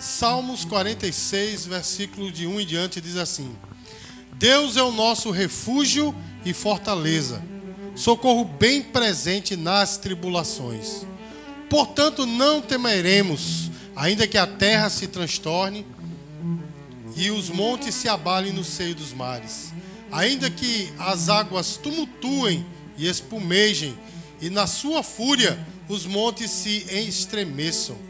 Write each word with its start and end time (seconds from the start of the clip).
Salmos 0.00 0.64
46, 0.64 1.66
versículo 1.66 2.32
de 2.32 2.46
1 2.46 2.60
em 2.60 2.66
diante, 2.66 3.00
diz 3.02 3.16
assim: 3.16 3.54
Deus 4.32 4.78
é 4.78 4.82
o 4.82 4.90
nosso 4.90 5.30
refúgio 5.30 6.14
e 6.42 6.54
fortaleza, 6.54 7.42
socorro 7.94 8.46
bem 8.46 8.82
presente 8.82 9.56
nas 9.56 9.98
tribulações. 9.98 11.04
Portanto, 11.68 12.24
não 12.24 12.62
temeremos, 12.62 13.70
ainda 13.94 14.26
que 14.26 14.38
a 14.38 14.46
terra 14.46 14.88
se 14.88 15.06
transtorne 15.06 15.86
e 17.14 17.30
os 17.30 17.50
montes 17.50 17.94
se 17.94 18.08
abalem 18.08 18.54
no 18.54 18.64
seio 18.64 18.94
dos 18.94 19.12
mares, 19.12 19.70
ainda 20.10 20.50
que 20.50 20.90
as 20.98 21.28
águas 21.28 21.76
tumultuem 21.76 22.64
e 22.96 23.06
espumejem, 23.06 23.94
e 24.40 24.48
na 24.48 24.66
sua 24.66 25.02
fúria 25.02 25.58
os 25.86 26.06
montes 26.06 26.50
se 26.50 26.86
estremeçam. 26.90 28.09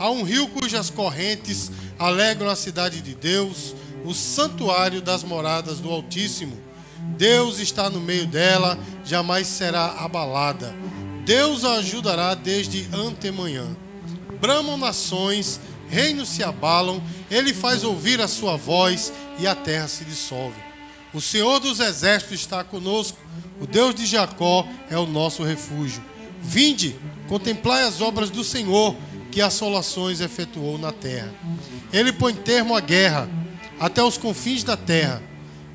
Há 0.00 0.08
um 0.10 0.22
rio 0.22 0.48
cujas 0.48 0.88
correntes 0.88 1.70
alegram 1.98 2.48
a 2.48 2.56
cidade 2.56 3.02
de 3.02 3.14
Deus, 3.14 3.74
o 4.02 4.14
santuário 4.14 5.02
das 5.02 5.22
moradas 5.22 5.78
do 5.78 5.90
Altíssimo. 5.90 6.58
Deus 7.18 7.58
está 7.58 7.90
no 7.90 8.00
meio 8.00 8.26
dela, 8.26 8.78
jamais 9.04 9.46
será 9.46 9.88
abalada. 9.98 10.74
Deus 11.26 11.66
a 11.66 11.74
ajudará 11.74 12.34
desde 12.34 12.88
antemanhã. 12.94 13.76
Bramam 14.40 14.78
nações, 14.78 15.60
reinos 15.86 16.30
se 16.30 16.42
abalam, 16.42 17.02
ele 17.30 17.52
faz 17.52 17.84
ouvir 17.84 18.22
a 18.22 18.28
sua 18.28 18.56
voz 18.56 19.12
e 19.38 19.46
a 19.46 19.54
terra 19.54 19.86
se 19.86 20.06
dissolve. 20.06 20.56
O 21.12 21.20
Senhor 21.20 21.60
dos 21.60 21.78
exércitos 21.78 22.40
está 22.40 22.64
conosco, 22.64 23.18
o 23.60 23.66
Deus 23.66 23.94
de 23.94 24.06
Jacó 24.06 24.66
é 24.88 24.96
o 24.96 25.04
nosso 25.04 25.42
refúgio. 25.42 26.02
Vinde, 26.40 26.96
contemplai 27.28 27.82
as 27.82 28.00
obras 28.00 28.30
do 28.30 28.42
Senhor, 28.42 28.96
que 29.30 29.40
assolações 29.40 30.20
efetuou 30.20 30.78
na 30.78 30.92
terra. 30.92 31.32
Ele 31.92 32.12
põe 32.12 32.34
termo 32.34 32.74
à 32.74 32.80
guerra, 32.80 33.28
até 33.78 34.02
os 34.02 34.18
confins 34.18 34.62
da 34.62 34.76
terra, 34.76 35.22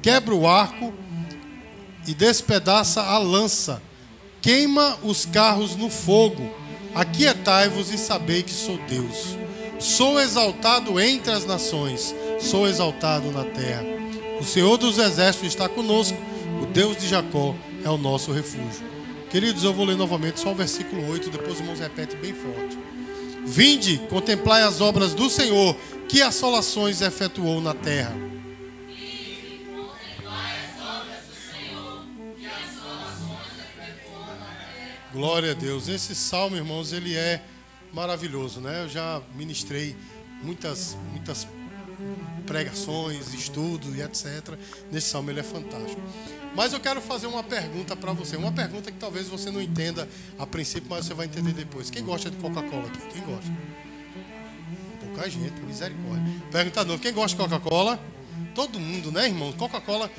quebra 0.01 0.35
o 0.35 0.47
arco 0.47 0.93
e 2.07 2.13
despedaça 2.13 3.01
a 3.01 3.17
lança, 3.17 3.81
queima 4.41 4.97
os 5.03 5.25
carros 5.25 5.75
no 5.75 5.89
fogo. 5.89 6.51
Aquietai-vos 6.93 7.91
e 7.91 7.97
sabei 7.97 8.41
que 8.43 8.53
sou 8.53 8.77
Deus. 8.87 9.37
Sou 9.79 10.19
exaltado 10.19 10.99
entre 10.99 11.31
as 11.31 11.45
nações, 11.45 12.15
sou 12.39 12.67
exaltado 12.67 13.31
na 13.31 13.43
terra. 13.43 13.83
O 14.39 14.43
Senhor 14.43 14.77
dos 14.77 14.97
exércitos 14.97 15.49
está 15.49 15.67
conosco, 15.67 16.17
o 16.61 16.65
Deus 16.65 16.97
de 16.97 17.07
Jacó 17.07 17.55
é 17.83 17.89
o 17.89 17.97
nosso 17.97 18.31
refúgio. 18.31 18.85
Queridos, 19.29 19.63
eu 19.63 19.73
vou 19.73 19.85
ler 19.85 19.97
novamente 19.97 20.39
só 20.39 20.51
o 20.51 20.55
versículo 20.55 21.09
8, 21.09 21.29
depois 21.29 21.55
os 21.55 21.59
irmãos 21.59 21.79
repetem 21.79 22.17
bem 22.19 22.33
forte. 22.33 22.77
Vinde, 23.45 23.99
contemplai 24.09 24.63
as 24.63 24.81
obras 24.81 25.13
do 25.13 25.29
Senhor, 25.29 25.75
que 26.09 26.21
assolações 26.21 27.01
efetuou 27.01 27.61
na 27.61 27.73
terra. 27.73 28.15
Glória 35.13 35.51
a 35.51 35.53
Deus. 35.53 35.87
Esse 35.87 36.13
salmo, 36.13 36.57
irmãos, 36.57 36.91
ele 36.91 37.15
é 37.15 37.41
maravilhoso, 37.93 38.59
né? 38.59 38.83
Eu 38.83 38.89
já 38.89 39.21
ministrei 39.33 39.95
muitas, 40.43 40.97
muitas 41.11 41.47
pregações, 42.45 43.33
estudos 43.33 43.95
e 43.95 44.01
etc. 44.01 44.57
Nesse 44.91 45.07
salmo 45.07 45.31
ele 45.31 45.39
é 45.39 45.43
fantástico. 45.43 46.01
Mas 46.55 46.71
eu 46.71 46.79
quero 46.79 47.01
fazer 47.01 47.27
uma 47.27 47.43
pergunta 47.43 47.95
para 47.95 48.13
você, 48.13 48.37
uma 48.37 48.51
pergunta 48.51 48.91
que 48.91 48.97
talvez 48.97 49.27
você 49.27 49.51
não 49.51 49.61
entenda 49.61 50.07
a 50.39 50.47
princípio, 50.47 50.89
mas 50.89 51.05
você 51.05 51.13
vai 51.13 51.25
entender 51.25 51.53
depois. 51.53 51.89
Quem 51.89 52.03
gosta 52.03 52.31
de 52.31 52.37
Coca-Cola 52.37 52.87
aqui? 52.87 52.99
Quem 53.13 53.21
gosta? 53.23 53.51
Pouca 55.01 55.29
gente, 55.29 55.59
misericórdia. 55.61 56.23
Pergunta 56.51 56.83
novo, 56.85 57.01
quem 57.01 57.13
gosta 57.13 57.37
de 57.37 57.43
Coca-Cola? 57.43 57.99
Todo 58.53 58.79
mundo, 58.79 59.11
né, 59.11 59.25
irmão? 59.25 59.51
Coca-Cola. 59.53 60.09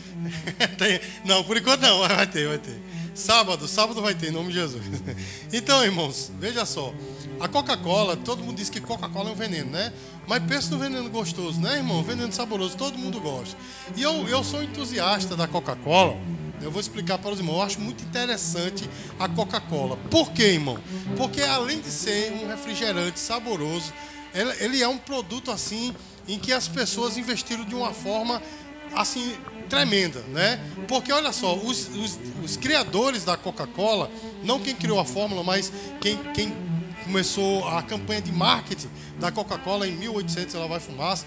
não, 1.24 1.42
por 1.42 1.56
enquanto 1.56 1.80
não, 1.80 2.00
vai 2.00 2.26
ter, 2.26 2.46
vai 2.46 2.58
ter. 2.58 2.78
Sábado, 3.16 3.66
sábado 3.66 4.02
vai 4.02 4.14
ter, 4.14 4.28
em 4.28 4.30
nome 4.30 4.48
de 4.48 4.54
Jesus. 4.54 4.84
Então, 5.50 5.82
irmãos, 5.82 6.30
veja 6.38 6.66
só. 6.66 6.92
A 7.40 7.48
Coca-Cola, 7.48 8.14
todo 8.14 8.44
mundo 8.44 8.58
diz 8.58 8.68
que 8.68 8.78
Coca-Cola 8.78 9.30
é 9.30 9.32
um 9.32 9.34
veneno, 9.34 9.70
né? 9.70 9.90
Mas 10.26 10.42
pensa 10.44 10.70
no 10.70 10.78
veneno 10.78 11.08
gostoso, 11.08 11.58
né, 11.58 11.76
irmão? 11.78 12.02
Veneno 12.02 12.30
saboroso, 12.30 12.76
todo 12.76 12.98
mundo 12.98 13.18
gosta. 13.18 13.56
E 13.96 14.02
eu, 14.02 14.28
eu 14.28 14.44
sou 14.44 14.62
entusiasta 14.62 15.34
da 15.34 15.48
Coca-Cola. 15.48 16.14
Eu 16.60 16.70
vou 16.70 16.78
explicar 16.80 17.16
para 17.16 17.30
os 17.30 17.38
irmãos. 17.38 17.56
Eu 17.56 17.62
acho 17.62 17.80
muito 17.80 18.04
interessante 18.04 18.88
a 19.18 19.26
Coca-Cola. 19.28 19.96
Por 20.10 20.32
quê, 20.32 20.48
irmão? 20.52 20.78
Porque 21.16 21.40
além 21.40 21.80
de 21.80 21.88
ser 21.88 22.32
um 22.32 22.46
refrigerante 22.46 23.18
saboroso, 23.18 23.94
ele 24.60 24.82
é 24.82 24.88
um 24.88 24.98
produto 24.98 25.50
assim 25.50 25.94
em 26.28 26.38
que 26.38 26.52
as 26.52 26.68
pessoas 26.68 27.16
investiram 27.16 27.64
de 27.64 27.74
uma 27.74 27.94
forma 27.94 28.42
assim 28.94 29.36
tremenda, 29.68 30.20
né? 30.32 30.60
Porque 30.88 31.12
olha 31.12 31.32
só, 31.32 31.54
os, 31.54 31.88
os, 31.88 32.18
os 32.44 32.56
criadores 32.56 33.24
da 33.24 33.36
Coca-Cola, 33.36 34.10
não 34.42 34.60
quem 34.60 34.74
criou 34.74 34.98
a 34.98 35.04
fórmula, 35.04 35.42
mas 35.42 35.72
quem, 36.00 36.16
quem 36.32 36.52
começou 37.04 37.66
a 37.68 37.82
campanha 37.82 38.20
de 38.20 38.32
marketing 38.32 38.88
da 39.18 39.30
Coca-Cola 39.30 39.86
em 39.86 39.92
1800, 39.92 40.54
ela 40.54 40.66
vai 40.66 40.80
fumaça. 40.80 41.26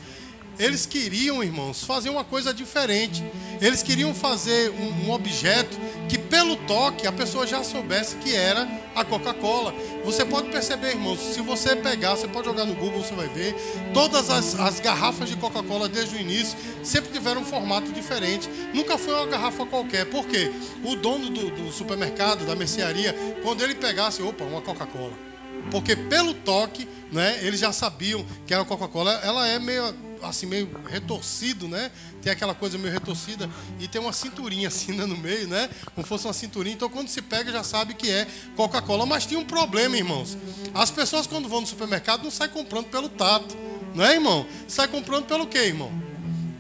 Eles 0.59 0.86
queriam, 0.86 1.42
irmãos, 1.42 1.86
fazer 1.86 2.09
uma 2.09 2.25
coisa 2.25 2.53
diferente. 2.53 3.24
Eles 3.62 3.81
queriam 3.81 4.14
fazer 4.14 4.70
um, 4.72 5.06
um, 5.06 5.12
objeto 5.12 5.78
que, 6.09 6.18
pelo 6.18 6.58
toque, 6.58 7.08
a 7.08 7.14
pessoa 7.14 7.47
já 7.47 7.64
soubesse 7.64 8.18
que 8.18 8.36
era 8.36 8.68
a 8.94 9.06
Coca-Cola. 9.06 9.74
Você 10.03 10.25
pode 10.25 10.50
perceber, 10.50 10.90
irmãos, 10.90 11.18
se 11.18 11.42
você 11.42 11.78
pegar, 11.78 12.16
você 12.18 12.28
pode 12.28 12.46
jogar 12.46 12.66
no 12.66 12.75
Google, 12.75 13.02
você 13.02 13.16
vai 13.16 13.30
ver. 13.30 13.56
Todas 13.94 14.30
as, 14.30 14.59
as 14.59 14.81
garrafas 14.81 15.30
de 15.30 15.38
Coca-Cola, 15.38 15.88
desde 15.88 16.18
o 16.18 16.19
início, 16.19 16.58
sempre 16.84 17.09
tiveram 17.14 17.40
um 17.40 17.46
formato 17.46 17.94
diferente. 17.94 18.50
Nunca 18.74 18.98
foi 18.98 19.14
uma 19.14 19.28
garrafa 19.28 19.66
qualquer. 19.66 20.08
Por 20.08 20.28
quê? 20.28 20.52
O 20.84 20.98
dono 20.98 21.30
do, 21.30 21.52
do 21.52 21.72
supermercado, 21.72 22.46
da 22.46 22.53
mercearia, 22.53 23.16
quando 23.44 23.64
ele 23.64 23.75
pegasse, 23.75 24.22
opa, 24.22 24.44
uma 24.44 24.62
Coca-Cola 24.62 25.30
porque 25.72 25.96
pelo 25.96 26.34
toque, 26.34 26.88
né, 27.12 27.40
eles 27.42 27.59
já 27.59 27.72
sabiam 27.72 28.25
que 28.48 28.53
a 28.53 28.64
Coca-Cola, 28.64 29.12
ela 29.24 29.48
é 29.48 29.59
meio 29.59 29.94
assim 30.22 30.46
meio 30.46 30.69
retorcido, 30.88 31.68
né? 31.68 31.91
Tem 32.22 32.31
aquela 32.31 32.53
coisa 32.53 32.78
meio 32.78 32.94
retorcida 32.94 33.50
e 33.80 33.88
tem 33.88 34.02
uma 34.02 34.13
cinturinha 34.13 34.68
assim 34.69 34.94
né, 34.94 35.06
no 35.06 35.18
meio, 35.18 35.47
né? 35.47 35.69
Como 35.96 36.06
fosse 36.06 36.25
uma 36.25 36.34
cinturinha. 36.34 36.75
Então 36.75 36.90
quando 36.90 37.07
se 37.07 37.22
pega 37.22 37.52
já 37.52 37.63
sabe 37.63 37.94
que 37.94 38.09
é 38.09 38.28
Coca-Cola, 38.56 39.06
mas 39.06 39.25
tinha 39.25 39.40
um 39.40 39.46
problema, 39.46 39.97
irmãos. 39.97 40.38
As 40.74 40.91
pessoas 40.91 41.28
quando 41.28 41.47
vão 41.47 41.62
no 41.62 41.68
supermercado 41.68 42.24
não 42.24 42.31
saem 42.31 42.52
comprando 42.52 42.88
pelo 42.88 43.09
tato, 43.09 43.56
não 43.94 44.06
é, 44.06 44.13
irmão? 44.13 44.46
Sai 44.68 44.88
comprando 44.88 45.25
pelo 45.25 45.47
quê, 45.47 45.59
irmão? 45.59 45.91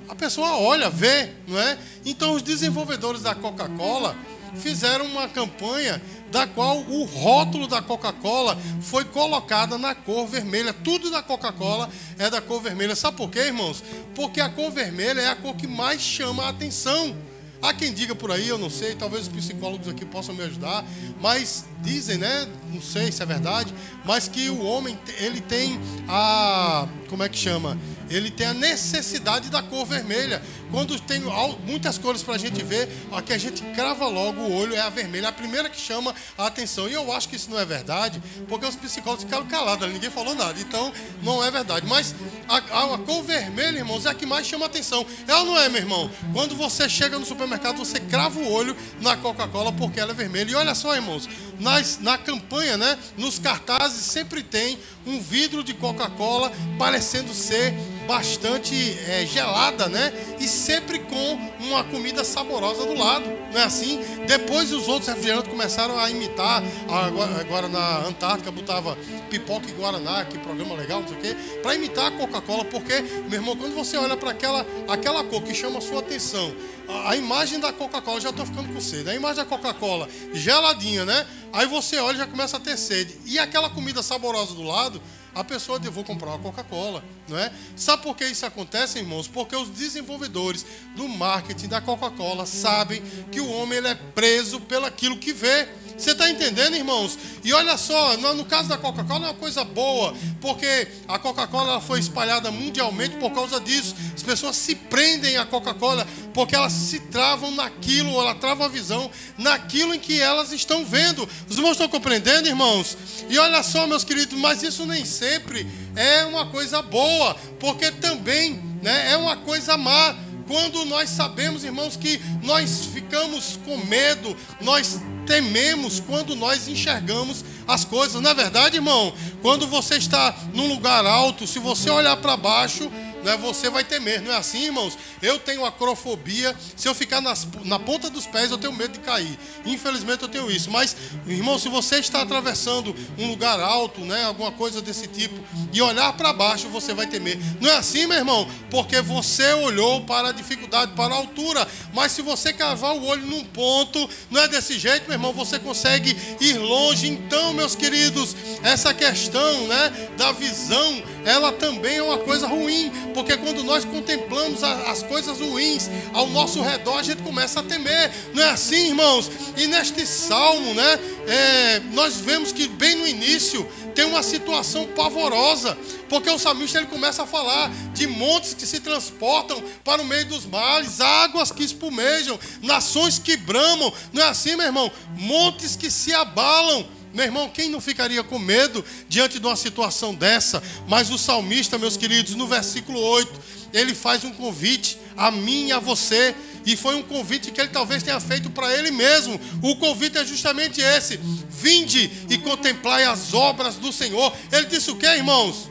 A 0.07 0.15
pessoa 0.15 0.57
olha, 0.57 0.89
vê, 0.89 1.29
não 1.47 1.59
é? 1.59 1.77
Então 2.03 2.33
os 2.33 2.41
desenvolvedores 2.41 3.21
da 3.21 3.35
Coca-Cola 3.35 4.15
fizeram 4.55 5.05
uma 5.05 5.27
campanha 5.27 6.01
da 6.31 6.47
qual 6.47 6.77
o 6.77 7.03
rótulo 7.05 7.67
da 7.67 7.81
Coca-Cola 7.81 8.57
foi 8.81 9.05
colocada 9.05 9.77
na 9.77 9.95
cor 9.95 10.27
vermelha. 10.27 10.73
Tudo 10.73 11.09
da 11.09 11.21
Coca-Cola 11.21 11.89
é 12.17 12.29
da 12.29 12.41
cor 12.41 12.61
vermelha. 12.61 12.95
Sabe 12.95 13.17
por 13.17 13.29
quê, 13.29 13.39
irmãos? 13.39 13.83
Porque 14.15 14.39
a 14.39 14.49
cor 14.49 14.71
vermelha 14.71 15.21
é 15.21 15.29
a 15.29 15.35
cor 15.35 15.55
que 15.55 15.67
mais 15.67 16.01
chama 16.01 16.45
a 16.45 16.49
atenção. 16.49 17.15
Há 17.61 17.73
quem 17.73 17.93
diga 17.93 18.15
por 18.15 18.31
aí, 18.31 18.47
eu 18.47 18.57
não 18.57 18.69
sei, 18.69 18.95
talvez 18.95 19.23
os 19.23 19.27
psicólogos 19.27 19.89
aqui 19.89 20.05
possam 20.05 20.33
me 20.33 20.41
ajudar, 20.43 20.85
mas 21.19 21.65
dizem, 21.81 22.17
né? 22.17 22.47
Não 22.71 22.81
sei 22.81 23.11
se 23.11 23.21
é 23.21 23.25
verdade, 23.25 23.73
mas 24.05 24.29
que 24.29 24.49
o 24.49 24.63
homem 24.63 24.97
ele 25.17 25.41
tem 25.41 25.77
a 26.07 26.87
como 27.09 27.21
é 27.21 27.27
que 27.27 27.37
chama? 27.37 27.77
Ele 28.09 28.31
tem 28.31 28.47
a 28.47 28.53
necessidade 28.53 29.49
da 29.49 29.61
cor 29.61 29.85
vermelha. 29.85 30.41
Quando 30.71 30.99
tem 30.99 31.21
muitas 31.65 31.97
cores 31.97 32.21
para 32.21 32.35
a 32.35 32.37
gente 32.37 32.63
ver, 32.63 32.89
a 33.11 33.21
que 33.21 33.33
a 33.33 33.37
gente 33.37 33.63
crava 33.73 34.07
logo 34.07 34.41
o 34.41 34.53
olho 34.53 34.75
é 34.75 34.79
a 34.79 34.89
vermelha, 34.89 35.29
a 35.29 35.31
primeira 35.31 35.69
que 35.69 35.79
chama 35.79 36.13
a 36.37 36.47
atenção. 36.47 36.87
E 36.87 36.93
eu 36.93 37.11
acho 37.11 37.27
que 37.29 37.35
isso 37.35 37.49
não 37.49 37.59
é 37.59 37.65
verdade, 37.65 38.21
porque 38.47 38.65
os 38.65 38.75
psicólogos 38.75 39.23
ficaram 39.23 39.45
calados, 39.47 39.91
ninguém 39.91 40.09
falou 40.09 40.35
nada. 40.35 40.59
Então, 40.59 40.93
não 41.23 41.43
é 41.43 41.49
verdade. 41.49 41.85
Mas 41.87 42.15
a, 42.47 42.57
a, 42.57 42.95
a 42.95 42.97
cor 42.99 43.23
vermelha, 43.23 43.79
irmãos, 43.79 44.05
é 44.05 44.09
a 44.09 44.13
que 44.13 44.25
mais 44.25 44.45
chama 44.45 44.65
a 44.65 44.67
atenção. 44.67 45.05
Ou 45.27 45.45
não 45.45 45.59
é, 45.59 45.69
meu 45.69 45.81
irmão? 45.81 46.09
Quando 46.33 46.55
você 46.55 46.87
chega 46.89 47.17
no 47.17 47.25
supermercado, 47.25 47.77
você 47.77 47.99
crava 47.99 48.39
o 48.39 48.51
olho 48.51 48.75
na 49.01 49.17
Coca-Cola 49.17 49.71
porque 49.71 49.99
ela 49.99 50.11
é 50.11 50.15
vermelha. 50.15 50.51
E 50.51 50.55
olha 50.55 50.75
só, 50.75 50.95
irmãos, 50.95 51.27
nas, 51.59 51.99
na 51.99 52.17
campanha, 52.17 52.77
né, 52.77 52.97
nos 53.17 53.39
cartazes, 53.39 54.03
sempre 54.05 54.43
tem 54.43 54.79
um 55.05 55.19
vidro 55.19 55.63
de 55.63 55.73
Coca-Cola 55.73 56.51
parecendo 56.77 57.33
ser 57.33 57.73
bastante 58.09 58.97
é, 59.07 59.23
gelada, 59.23 59.87
né? 59.87 60.11
E 60.39 60.47
sempre 60.47 60.97
com 60.97 61.39
uma 61.59 61.83
comida 61.83 62.23
saborosa 62.23 62.83
do 62.83 62.95
lado, 62.95 63.25
não 63.53 63.61
é 63.61 63.63
assim? 63.63 63.99
Depois 64.25 64.73
os 64.73 64.87
outros 64.87 65.07
refrigerantes 65.07 65.47
começaram 65.47 65.95
a 65.99 66.09
imitar, 66.09 66.63
agora, 66.89 67.39
agora 67.39 67.67
na 67.69 68.07
Antártica 68.07 68.49
botava 68.49 68.97
pipoca 69.29 69.69
e 69.69 69.73
guaraná, 69.73 70.25
que 70.25 70.39
programa 70.39 70.73
legal, 70.73 71.01
não 71.01 71.07
sei 71.07 71.17
o 71.17 71.21
quê, 71.21 71.35
para 71.61 71.75
imitar 71.75 72.07
a 72.07 72.11
Coca-Cola, 72.17 72.65
porque, 72.65 72.99
meu 73.29 73.33
irmão, 73.33 73.55
quando 73.55 73.75
você 73.75 73.95
olha 73.95 74.17
para 74.17 74.31
aquela, 74.31 74.65
aquela 74.87 75.23
cor 75.23 75.43
que 75.43 75.53
chama 75.53 75.77
a 75.77 75.81
sua 75.81 75.99
atenção, 75.99 76.51
a, 76.87 77.11
a 77.11 77.15
imagem 77.15 77.59
da 77.59 77.71
Coca-Cola, 77.71 78.19
já 78.19 78.31
estou 78.31 78.43
ficando 78.43 78.73
com 78.73 78.81
sede, 78.81 79.07
a 79.07 79.13
imagem 79.13 79.43
da 79.43 79.45
Coca-Cola 79.45 80.09
geladinha, 80.33 81.05
né? 81.05 81.27
Aí 81.53 81.67
você 81.67 81.97
olha 81.97 82.15
e 82.15 82.19
já 82.19 82.25
começa 82.25 82.57
a 82.57 82.59
ter 82.59 82.75
sede. 82.75 83.15
E 83.25 83.37
aquela 83.37 83.69
comida 83.69 84.01
saborosa 84.01 84.55
do 84.55 84.63
lado, 84.63 84.99
a 85.39 85.43
pessoa 85.43 85.79
diz, 85.79 85.89
vou 85.89 86.03
comprar 86.03 86.31
uma 86.31 86.39
Coca-Cola, 86.39 87.01
não 87.27 87.37
é? 87.37 87.49
Sabe 87.75 88.03
por 88.03 88.15
que 88.15 88.25
isso 88.25 88.45
acontece, 88.45 88.99
irmãos? 88.99 89.25
Porque 89.25 89.55
os 89.55 89.69
desenvolvedores 89.69 90.65
do 90.97 91.07
marketing 91.07 91.69
da 91.69 91.79
Coca-Cola 91.79 92.45
sabem 92.45 93.01
que 93.31 93.39
o 93.39 93.49
homem 93.49 93.77
ele 93.77 93.87
é 93.87 93.95
preso 93.95 94.59
pelo 94.59 94.85
aquilo 94.85 95.17
que 95.17 95.31
vê. 95.31 95.69
Você 95.99 96.11
está 96.11 96.29
entendendo, 96.29 96.75
irmãos? 96.75 97.19
E 97.43 97.51
olha 97.51 97.77
só, 97.77 98.15
no, 98.15 98.45
caso 98.45 98.69
da 98.69 98.77
Coca-Cola 98.77 99.27
é 99.27 99.29
uma 99.31 99.33
coisa 99.33 99.65
boa, 99.65 100.15
porque 100.39 100.87
a 101.05 101.19
Coca-Cola 101.19 101.81
foi 101.81 101.99
espalhada 101.99 102.49
mundialmente 102.51 103.17
por 103.17 103.31
causa 103.31 103.59
disso. 103.59 103.93
As 104.15 104.23
pessoas 104.23 104.55
se 104.55 104.75
prendem 104.75 105.35
à 105.35 105.45
Coca-Cola 105.45 106.07
porque 106.33 106.55
elas 106.55 106.71
se 106.71 107.01
travam 107.01 107.51
naquilo, 107.51 108.11
ela 108.11 108.33
trava 108.33 108.65
a 108.65 108.67
visão 108.69 109.11
naquilo 109.37 109.93
em 109.93 109.99
que 109.99 110.21
elas 110.21 110.53
estão 110.53 110.85
vendo. 110.85 111.27
Os 111.49 111.57
irmãos 111.57 111.73
estão 111.73 111.89
compreendendo, 111.89 112.47
irmãos? 112.47 112.97
E 113.29 113.37
olha 113.37 113.61
só, 113.61 113.85
meus 113.85 114.05
queridos, 114.05 114.39
mas 114.39 114.63
isso 114.63 114.85
nem 114.85 115.03
sempre 115.03 115.67
é 115.97 116.23
uma 116.23 116.45
coisa 116.45 116.81
boa, 116.81 117.35
porque 117.59 117.91
também 117.91 118.53
né, 118.81 119.11
é 119.11 119.17
uma 119.17 119.35
coisa 119.35 119.75
má 119.75 120.15
quando 120.49 120.83
nós 120.85 121.11
sabemos, 121.11 121.63
irmãos, 121.63 121.95
que 121.95 122.19
nós 122.41 122.85
ficamos 122.91 123.59
com 123.63 123.77
medo, 123.85 124.35
nós 124.59 124.99
tememos 125.27 125.99
quando 125.99 126.35
nós 126.35 126.67
enxergamos 126.67 127.45
as 127.67 127.85
coisas. 127.85 128.19
Não 128.19 128.31
é 128.31 128.33
verdade, 128.33 128.77
irmão? 128.77 129.13
Quando 129.43 129.67
você 129.67 129.97
está 129.97 130.35
num 130.51 130.67
lugar 130.67 131.05
alto, 131.05 131.45
se 131.45 131.59
você 131.59 131.91
olhar 131.91 132.17
para 132.17 132.35
baixo, 132.35 132.91
né, 133.23 133.37
você 133.37 133.69
vai 133.69 133.83
temer. 133.83 134.21
Não 134.21 134.31
é 134.31 134.37
assim, 134.37 134.65
irmãos? 134.65 134.97
Eu 135.21 135.39
tenho 135.39 135.65
acrofobia. 135.65 136.55
Se 136.75 136.87
eu 136.87 136.95
ficar 136.95 137.21
nas, 137.21 137.47
na 137.65 137.79
ponta 137.79 138.09
dos 138.09 138.25
pés, 138.25 138.51
eu 138.51 138.57
tenho 138.57 138.73
medo 138.73 138.93
de 138.93 138.99
cair. 138.99 139.37
Infelizmente 139.65 140.23
eu 140.23 140.29
tenho 140.29 140.49
isso. 140.49 140.71
Mas, 140.71 140.95
irmão, 141.27 141.57
se 141.59 141.69
você 141.69 141.97
está 141.97 142.21
atravessando 142.21 142.95
um 143.17 143.27
lugar 143.29 143.59
alto, 143.59 144.01
né, 144.01 144.23
alguma 144.25 144.51
coisa 144.51 144.81
desse 144.81 145.07
tipo, 145.07 145.35
e 145.73 145.81
olhar 145.81 146.13
para 146.13 146.33
baixo, 146.33 146.67
você 146.69 146.93
vai 146.93 147.07
temer. 147.07 147.37
Não 147.59 147.69
é 147.69 147.77
assim, 147.77 148.07
meu 148.07 148.17
irmão? 148.17 148.47
Porque 148.69 149.01
você 149.01 149.53
olhou 149.53 150.01
para 150.01 150.29
a 150.29 150.31
dificuldade, 150.31 150.93
para 150.93 151.13
a 151.13 151.17
altura. 151.17 151.67
Mas 151.93 152.11
se 152.11 152.21
você 152.21 152.53
cavar 152.53 152.95
o 152.95 153.05
olho 153.05 153.25
num 153.25 153.43
ponto, 153.43 154.09
não 154.29 154.41
é 154.41 154.47
desse 154.47 154.77
jeito, 154.79 155.03
meu 155.03 155.13
irmão, 155.13 155.33
você 155.33 155.59
consegue 155.59 156.15
ir 156.39 156.57
longe. 156.57 157.07
Então, 157.07 157.53
meus 157.53 157.75
queridos, 157.75 158.35
essa 158.63 158.93
questão, 158.93 159.67
né, 159.67 160.09
da 160.17 160.31
visão, 160.31 161.01
ela 161.25 161.51
também 161.51 161.97
é 161.97 162.03
uma 162.03 162.17
coisa 162.17 162.47
ruim 162.47 162.91
porque 163.13 163.37
quando 163.37 163.63
nós 163.63 163.85
contemplamos 163.85 164.63
as 164.63 165.03
coisas 165.03 165.39
ruins 165.39 165.89
ao 166.13 166.27
nosso 166.27 166.61
redor, 166.61 166.97
a 166.97 167.03
gente 167.03 167.21
começa 167.21 167.59
a 167.59 167.63
temer. 167.63 168.11
Não 168.33 168.43
é 168.43 168.49
assim, 168.49 168.87
irmãos? 168.87 169.29
E 169.57 169.67
neste 169.67 170.05
salmo, 170.05 170.73
né? 170.73 170.99
É, 171.27 171.79
nós 171.91 172.17
vemos 172.17 172.51
que 172.51 172.67
bem 172.67 172.95
no 172.95 173.07
início 173.07 173.67
tem 173.93 174.05
uma 174.05 174.23
situação 174.23 174.87
pavorosa, 174.87 175.77
porque 176.07 176.29
o 176.29 176.39
salmista 176.39 176.77
ele 176.77 176.87
começa 176.87 177.23
a 177.23 177.27
falar 177.27 177.69
de 177.93 178.07
montes 178.07 178.53
que 178.53 178.65
se 178.65 178.79
transportam 178.79 179.61
para 179.83 180.01
o 180.01 180.05
meio 180.05 180.25
dos 180.25 180.45
mares, 180.45 181.01
águas 181.01 181.51
que 181.51 181.63
espumejam, 181.63 182.39
nações 182.61 183.19
que 183.19 183.35
bramam. 183.35 183.91
Não 184.13 184.23
é 184.23 184.29
assim, 184.29 184.55
meu 184.55 184.65
irmão? 184.65 184.91
Montes 185.17 185.75
que 185.75 185.91
se 185.91 186.13
abalam. 186.13 186.87
Meu 187.13 187.25
irmão, 187.25 187.49
quem 187.49 187.69
não 187.69 187.81
ficaria 187.81 188.23
com 188.23 188.37
medo 188.37 188.85
diante 189.07 189.39
de 189.39 189.45
uma 189.45 189.55
situação 189.55 190.13
dessa? 190.13 190.61
Mas 190.87 191.09
o 191.09 191.17
salmista, 191.17 191.77
meus 191.77 191.97
queridos, 191.97 192.35
no 192.35 192.47
versículo 192.47 192.99
8, 192.99 193.41
ele 193.73 193.95
faz 193.95 194.23
um 194.23 194.31
convite 194.31 194.97
a 195.17 195.31
mim 195.31 195.67
e 195.67 195.71
a 195.71 195.79
você. 195.79 196.35
E 196.65 196.75
foi 196.75 196.95
um 196.95 197.01
convite 197.01 197.51
que 197.51 197.59
ele 197.59 197.69
talvez 197.69 198.03
tenha 198.03 198.19
feito 198.19 198.49
para 198.49 198.71
ele 198.77 198.91
mesmo. 198.91 199.39
O 199.63 199.75
convite 199.77 200.17
é 200.17 200.25
justamente 200.25 200.81
esse: 200.81 201.19
vinde 201.49 202.11
e 202.29 202.37
contemplai 202.37 203.05
as 203.05 203.33
obras 203.33 203.75
do 203.75 203.91
Senhor. 203.91 204.31
Ele 204.51 204.67
disse 204.67 204.91
o 204.91 204.95
que, 204.95 205.07
irmãos? 205.07 205.69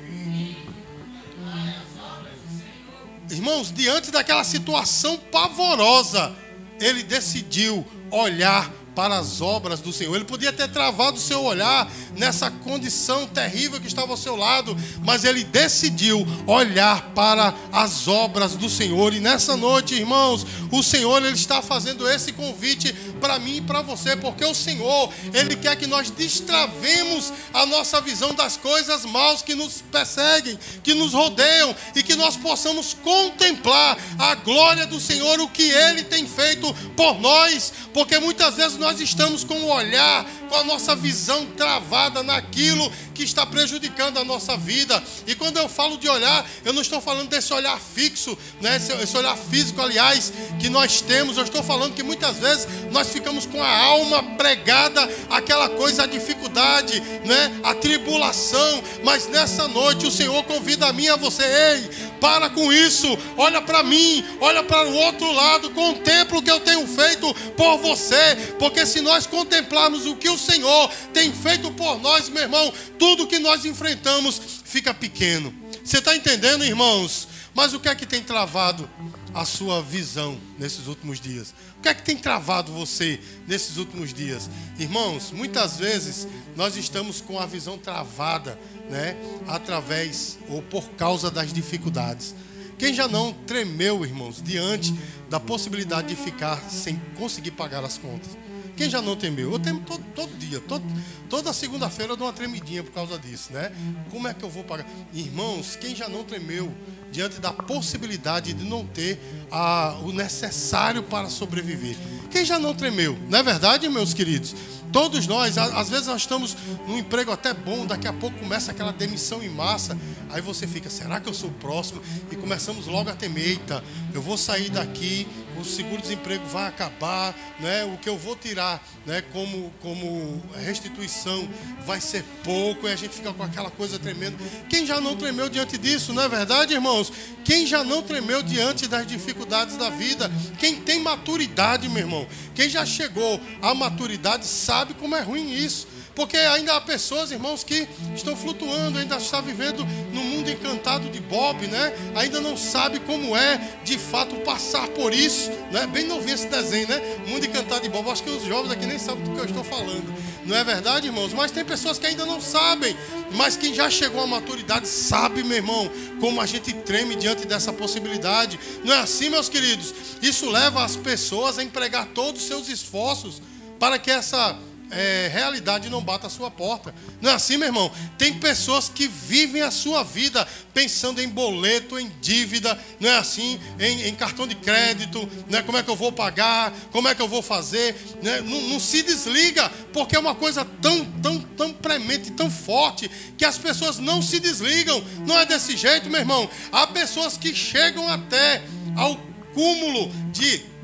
Irmãos, 3.30 3.70
diante 3.72 4.10
daquela 4.10 4.42
situação 4.42 5.18
pavorosa, 5.30 6.34
ele 6.80 7.02
decidiu 7.02 7.86
olhar 8.10 8.72
para 8.98 9.16
as 9.16 9.40
obras 9.40 9.78
do 9.78 9.92
Senhor. 9.92 10.16
Ele 10.16 10.24
podia 10.24 10.52
ter 10.52 10.66
travado 10.66 11.18
o 11.18 11.20
seu 11.20 11.44
olhar 11.44 11.88
nessa 12.16 12.50
condição 12.50 13.28
terrível 13.28 13.80
que 13.80 13.86
estava 13.86 14.10
ao 14.10 14.16
seu 14.16 14.34
lado, 14.34 14.76
mas 15.04 15.22
ele 15.22 15.44
decidiu 15.44 16.26
olhar 16.48 17.12
para 17.14 17.54
as 17.70 18.08
obras 18.08 18.56
do 18.56 18.68
Senhor. 18.68 19.14
E 19.14 19.20
nessa 19.20 19.56
noite, 19.56 19.94
irmãos, 19.94 20.44
o 20.72 20.82
Senhor 20.82 21.24
ele 21.24 21.36
está 21.36 21.62
fazendo 21.62 22.10
esse 22.10 22.32
convite 22.32 22.92
para 23.20 23.38
mim 23.38 23.58
e 23.58 23.60
para 23.60 23.82
você, 23.82 24.16
porque 24.16 24.44
o 24.44 24.52
Senhor, 24.52 25.12
ele 25.32 25.54
quer 25.54 25.76
que 25.76 25.86
nós 25.86 26.10
destravemos 26.10 27.32
a 27.54 27.64
nossa 27.66 28.00
visão 28.00 28.34
das 28.34 28.56
coisas 28.56 29.04
maus 29.04 29.42
que 29.42 29.54
nos 29.54 29.80
perseguem, 29.80 30.58
que 30.82 30.92
nos 30.92 31.12
rodeiam 31.12 31.72
e 31.94 32.02
que 32.02 32.16
nós 32.16 32.36
possamos 32.36 32.94
contemplar 32.94 33.96
a 34.18 34.34
glória 34.34 34.88
do 34.88 34.98
Senhor, 34.98 35.38
o 35.38 35.48
que 35.48 35.70
ele 35.70 36.02
tem 36.02 36.26
feito 36.26 36.74
por 36.96 37.20
nós, 37.20 37.72
porque 37.94 38.18
muitas 38.18 38.56
vezes 38.56 38.76
nós 38.76 38.87
nós 38.88 39.00
estamos 39.02 39.44
com 39.44 39.52
o 39.54 39.66
olhar, 39.70 40.24
com 40.48 40.56
a 40.56 40.64
nossa 40.64 40.96
visão 40.96 41.46
travada 41.46 42.22
naquilo 42.22 42.90
que 43.18 43.24
está 43.24 43.44
prejudicando 43.44 44.18
a 44.18 44.24
nossa 44.24 44.56
vida. 44.56 45.02
E 45.26 45.34
quando 45.34 45.56
eu 45.56 45.68
falo 45.68 45.98
de 45.98 46.08
olhar, 46.08 46.48
eu 46.64 46.72
não 46.72 46.80
estou 46.80 47.00
falando 47.00 47.28
desse 47.28 47.52
olhar 47.52 47.78
fixo, 47.80 48.38
né? 48.60 48.76
esse, 48.76 49.16
olhar 49.16 49.36
físico, 49.36 49.82
aliás, 49.82 50.32
que 50.60 50.68
nós 50.68 51.00
temos. 51.00 51.36
Eu 51.36 51.42
estou 51.42 51.62
falando 51.62 51.94
que 51.94 52.02
muitas 52.02 52.36
vezes 52.36 52.68
nós 52.92 53.08
ficamos 53.08 53.44
com 53.44 53.60
a 53.60 53.76
alma 53.76 54.22
pregada 54.36 55.08
àquela 55.28 55.68
coisa, 55.68 56.04
a 56.04 56.06
dificuldade, 56.06 57.00
né? 57.24 57.60
a 57.64 57.74
tribulação. 57.74 58.82
Mas 59.02 59.26
nessa 59.28 59.66
noite 59.66 60.06
o 60.06 60.10
Senhor 60.10 60.44
convida 60.44 60.86
a 60.86 60.92
mim 60.92 61.04
e 61.04 61.08
a 61.08 61.16
você, 61.16 61.42
ei, 61.42 61.90
para 62.20 62.48
com 62.50 62.72
isso, 62.72 63.18
olha 63.36 63.60
para 63.60 63.82
mim, 63.82 64.24
olha 64.40 64.62
para 64.62 64.88
o 64.88 64.94
outro 64.94 65.30
lado, 65.32 65.70
contempla 65.70 66.38
o 66.38 66.42
que 66.42 66.50
eu 66.50 66.60
tenho 66.60 66.86
feito 66.86 67.34
por 67.56 67.78
você, 67.78 68.36
porque 68.58 68.86
se 68.86 69.00
nós 69.00 69.26
contemplarmos 69.26 70.06
o 70.06 70.16
que 70.16 70.28
o 70.28 70.37
Senhor 70.38 70.90
tem 71.12 71.32
feito 71.32 71.70
por 71.72 72.00
nós, 72.00 72.28
meu 72.28 72.42
irmão, 72.42 72.72
tudo 72.98 73.26
que 73.26 73.38
nós 73.38 73.64
enfrentamos 73.64 74.40
fica 74.64 74.94
pequeno. 74.94 75.54
Você 75.84 75.98
está 75.98 76.14
entendendo, 76.14 76.64
irmãos? 76.64 77.28
Mas 77.54 77.74
o 77.74 77.80
que 77.80 77.88
é 77.88 77.94
que 77.94 78.06
tem 78.06 78.22
travado 78.22 78.88
a 79.34 79.44
sua 79.44 79.82
visão 79.82 80.38
nesses 80.58 80.86
últimos 80.86 81.20
dias? 81.20 81.52
O 81.78 81.82
que 81.82 81.88
é 81.88 81.94
que 81.94 82.02
tem 82.02 82.16
travado 82.16 82.72
você 82.72 83.18
nesses 83.46 83.78
últimos 83.78 84.14
dias? 84.14 84.48
Irmãos, 84.78 85.32
muitas 85.32 85.78
vezes 85.78 86.28
nós 86.54 86.76
estamos 86.76 87.20
com 87.20 87.38
a 87.38 87.46
visão 87.46 87.76
travada, 87.76 88.58
né? 88.88 89.16
Através 89.46 90.38
ou 90.48 90.62
por 90.62 90.88
causa 90.90 91.30
das 91.30 91.52
dificuldades. 91.52 92.34
Quem 92.78 92.94
já 92.94 93.08
não 93.08 93.32
tremeu, 93.32 94.04
irmãos, 94.04 94.40
diante 94.40 94.94
da 95.28 95.40
possibilidade 95.40 96.08
de 96.08 96.16
ficar 96.16 96.62
sem 96.70 96.96
conseguir 97.16 97.50
pagar 97.50 97.84
as 97.84 97.98
contas? 97.98 98.36
Quem 98.78 98.88
já 98.88 99.02
não 99.02 99.16
temeu? 99.16 99.50
Eu 99.50 99.58
temo 99.58 99.80
todo, 99.80 100.04
todo 100.14 100.38
dia. 100.38 100.60
Todo, 100.60 100.84
toda 101.28 101.52
segunda-feira 101.52 102.12
eu 102.12 102.16
dou 102.16 102.28
uma 102.28 102.32
tremidinha 102.32 102.84
por 102.84 102.92
causa 102.92 103.18
disso, 103.18 103.52
né? 103.52 103.72
Como 104.08 104.28
é 104.28 104.32
que 104.32 104.44
eu 104.44 104.48
vou 104.48 104.62
pagar? 104.62 104.86
Irmãos, 105.12 105.74
quem 105.74 105.96
já 105.96 106.08
não 106.08 106.22
tremeu 106.22 106.72
diante 107.10 107.40
da 107.40 107.52
possibilidade 107.52 108.52
de 108.52 108.64
não 108.64 108.86
ter 108.86 109.18
a, 109.50 109.98
o 110.04 110.12
necessário 110.12 111.02
para 111.02 111.28
sobreviver? 111.28 111.96
Quem 112.30 112.44
já 112.44 112.56
não 112.56 112.72
tremeu? 112.72 113.18
Não 113.28 113.40
é 113.40 113.42
verdade, 113.42 113.88
meus 113.88 114.14
queridos? 114.14 114.54
Todos 114.92 115.26
nós, 115.26 115.58
às 115.58 115.90
vezes 115.90 116.06
nós 116.06 116.22
estamos 116.22 116.56
num 116.86 116.98
emprego 116.98 117.32
até 117.32 117.52
bom, 117.52 117.84
daqui 117.84 118.06
a 118.06 118.12
pouco 118.12 118.38
começa 118.38 118.70
aquela 118.70 118.92
demissão 118.92 119.42
em 119.42 119.48
massa, 119.48 119.98
aí 120.30 120.40
você 120.40 120.66
fica, 120.66 120.88
será 120.88 121.20
que 121.20 121.28
eu 121.28 121.34
sou 121.34 121.50
o 121.50 121.54
próximo? 121.54 122.00
E 122.30 122.36
começamos 122.36 122.86
logo 122.86 123.10
a 123.10 123.14
temer, 123.14 123.48
eita, 123.48 123.84
eu 124.14 124.22
vou 124.22 124.38
sair 124.38 124.70
daqui, 124.70 125.26
o 125.60 125.64
seguro-desemprego 125.64 126.44
vai 126.46 126.66
acabar, 126.66 127.34
né? 127.60 127.84
o 127.84 127.98
que 127.98 128.08
eu 128.08 128.16
vou 128.16 128.36
tirar 128.36 128.82
né? 129.04 129.22
como, 129.32 129.72
como 129.80 130.42
restituição 130.54 131.48
vai 131.84 132.00
ser 132.00 132.24
pouco, 132.44 132.86
e 132.86 132.92
a 132.92 132.96
gente 132.96 133.14
fica 133.14 133.32
com 133.32 133.42
aquela 133.42 133.70
coisa 133.70 133.98
tremendo. 133.98 134.36
Quem 134.68 134.86
já 134.86 135.00
não 135.00 135.16
tremeu 135.16 135.48
diante 135.48 135.76
disso, 135.76 136.12
não 136.12 136.22
é 136.22 136.28
verdade, 136.28 136.74
irmãos? 136.74 137.12
Quem 137.44 137.66
já 137.66 137.82
não 137.82 138.02
tremeu 138.02 138.42
diante 138.42 138.86
das 138.86 139.06
dificuldades 139.06 139.76
da 139.76 139.90
vida? 139.90 140.30
Quem 140.58 140.76
tem 140.76 141.00
maturidade, 141.00 141.88
meu 141.88 141.98
irmão? 141.98 142.26
Quem 142.54 142.68
já 142.68 142.84
chegou 142.84 143.40
à 143.62 143.74
maturidade 143.74 144.46
sabe 144.46 144.94
como 144.94 145.16
é 145.16 145.20
ruim 145.20 145.52
isso. 145.52 145.86
Porque 146.18 146.36
ainda 146.36 146.74
há 146.74 146.80
pessoas, 146.80 147.30
irmãos, 147.30 147.62
que 147.62 147.86
estão 148.12 148.34
flutuando, 148.34 148.98
ainda 148.98 149.18
está 149.18 149.40
vivendo 149.40 149.86
no 150.12 150.20
mundo 150.20 150.50
encantado 150.50 151.08
de 151.08 151.20
Bob, 151.20 151.64
né? 151.68 151.94
Ainda 152.16 152.40
não 152.40 152.56
sabe 152.56 152.98
como 152.98 153.36
é, 153.36 153.78
de 153.84 153.96
fato, 153.96 154.34
passar 154.40 154.88
por 154.88 155.14
isso, 155.14 155.48
né? 155.70 155.86
Bem 155.86 156.08
novinho 156.08 156.34
esse 156.34 156.48
desenho, 156.48 156.88
né? 156.88 157.00
Mundo 157.28 157.46
encantado 157.46 157.82
de 157.82 157.88
Bob. 157.88 158.10
Acho 158.10 158.24
que 158.24 158.30
os 158.30 158.42
jovens 158.42 158.72
aqui 158.72 158.84
nem 158.84 158.98
sabem 158.98 159.22
do 159.22 159.30
que 159.30 159.38
eu 159.38 159.44
estou 159.44 159.62
falando. 159.62 160.12
Não 160.44 160.56
é 160.56 160.64
verdade, 160.64 161.06
irmãos? 161.06 161.32
Mas 161.32 161.52
tem 161.52 161.64
pessoas 161.64 162.00
que 162.00 162.06
ainda 162.08 162.26
não 162.26 162.40
sabem. 162.40 162.96
Mas 163.34 163.56
quem 163.56 163.72
já 163.72 163.88
chegou 163.88 164.20
à 164.20 164.26
maturidade 164.26 164.88
sabe, 164.88 165.44
meu 165.44 165.58
irmão, 165.58 165.88
como 166.18 166.40
a 166.40 166.46
gente 166.46 166.72
treme 166.72 167.14
diante 167.14 167.46
dessa 167.46 167.72
possibilidade. 167.72 168.58
Não 168.84 168.92
é 168.92 168.98
assim, 168.98 169.30
meus 169.30 169.48
queridos? 169.48 169.94
Isso 170.20 170.50
leva 170.50 170.84
as 170.84 170.96
pessoas 170.96 171.60
a 171.60 171.62
empregar 171.62 172.06
todos 172.06 172.42
os 172.42 172.48
seus 172.48 172.68
esforços 172.68 173.40
para 173.78 174.00
que 174.00 174.10
essa 174.10 174.58
é, 174.90 175.30
realidade 175.32 175.88
não 175.90 176.02
bata 176.02 176.26
a 176.26 176.30
sua 176.30 176.50
porta. 176.50 176.94
Não 177.20 177.30
é 177.30 177.34
assim, 177.34 177.56
meu 177.56 177.68
irmão? 177.68 177.90
Tem 178.16 178.34
pessoas 178.34 178.88
que 178.88 179.06
vivem 179.06 179.62
a 179.62 179.70
sua 179.70 180.02
vida 180.02 180.46
pensando 180.72 181.20
em 181.20 181.28
boleto, 181.28 181.98
em 181.98 182.08
dívida, 182.20 182.78
não 183.00 183.10
é 183.10 183.18
assim? 183.18 183.60
Em, 183.78 184.08
em 184.08 184.14
cartão 184.14 184.46
de 184.46 184.54
crédito, 184.54 185.28
né? 185.48 185.62
como 185.62 185.78
é 185.78 185.82
que 185.82 185.90
eu 185.90 185.96
vou 185.96 186.12
pagar, 186.12 186.72
como 186.90 187.08
é 187.08 187.14
que 187.14 187.22
eu 187.22 187.28
vou 187.28 187.42
fazer. 187.42 187.94
Né? 188.22 188.40
Não, 188.40 188.60
não 188.62 188.80
se 188.80 189.02
desliga, 189.02 189.68
porque 189.92 190.16
é 190.16 190.18
uma 190.18 190.34
coisa 190.34 190.64
tão, 190.64 191.04
tão, 191.04 191.40
tão 191.40 191.72
premente, 191.72 192.30
tão 192.32 192.50
forte, 192.50 193.10
que 193.36 193.44
as 193.44 193.58
pessoas 193.58 193.98
não 193.98 194.22
se 194.22 194.40
desligam. 194.40 195.02
Não 195.26 195.38
é 195.38 195.44
desse 195.44 195.76
jeito, 195.76 196.08
meu 196.08 196.20
irmão. 196.20 196.48
Há 196.72 196.86
pessoas 196.86 197.36
que 197.36 197.54
chegam 197.54 198.08
até 198.08 198.62
ao 198.96 199.16
cúmulo 199.52 200.10
de 200.32 200.77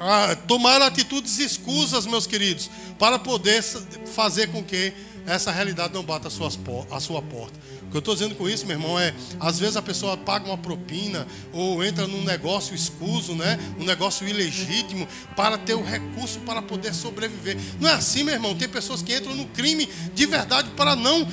ah, 0.00 0.36
tomar 0.46 0.80
atitudes 0.82 1.38
escusas, 1.38 2.06
meus 2.06 2.26
queridos, 2.26 2.70
para 2.98 3.18
poder 3.18 3.62
fazer 3.62 4.48
com 4.48 4.62
que 4.62 4.92
essa 5.26 5.50
realidade 5.52 5.92
não 5.92 6.02
bata 6.02 6.28
a, 6.28 6.96
a 6.96 7.00
sua 7.00 7.22
porta. 7.22 7.58
O 7.82 7.90
que 7.90 7.96
eu 7.96 8.00
estou 8.00 8.14
dizendo 8.14 8.34
com 8.34 8.48
isso, 8.48 8.66
meu 8.66 8.76
irmão, 8.76 8.98
é 8.98 9.14
às 9.40 9.58
vezes 9.58 9.76
a 9.76 9.82
pessoa 9.82 10.16
paga 10.16 10.46
uma 10.46 10.58
propina 10.58 11.26
ou 11.52 11.82
entra 11.82 12.06
num 12.06 12.22
negócio 12.22 12.74
escuso, 12.74 13.34
né? 13.34 13.58
Um 13.78 13.84
negócio 13.84 14.28
ilegítimo 14.28 15.08
para 15.34 15.56
ter 15.56 15.74
o 15.74 15.82
recurso 15.82 16.38
para 16.40 16.60
poder 16.60 16.94
sobreviver. 16.94 17.56
Não 17.80 17.88
é 17.88 17.94
assim, 17.94 18.24
meu 18.24 18.34
irmão. 18.34 18.54
Tem 18.54 18.68
pessoas 18.68 19.00
que 19.02 19.14
entram 19.14 19.34
no 19.34 19.46
crime 19.46 19.88
de 20.14 20.26
verdade 20.26 20.70
para 20.76 20.94
não 20.94 21.26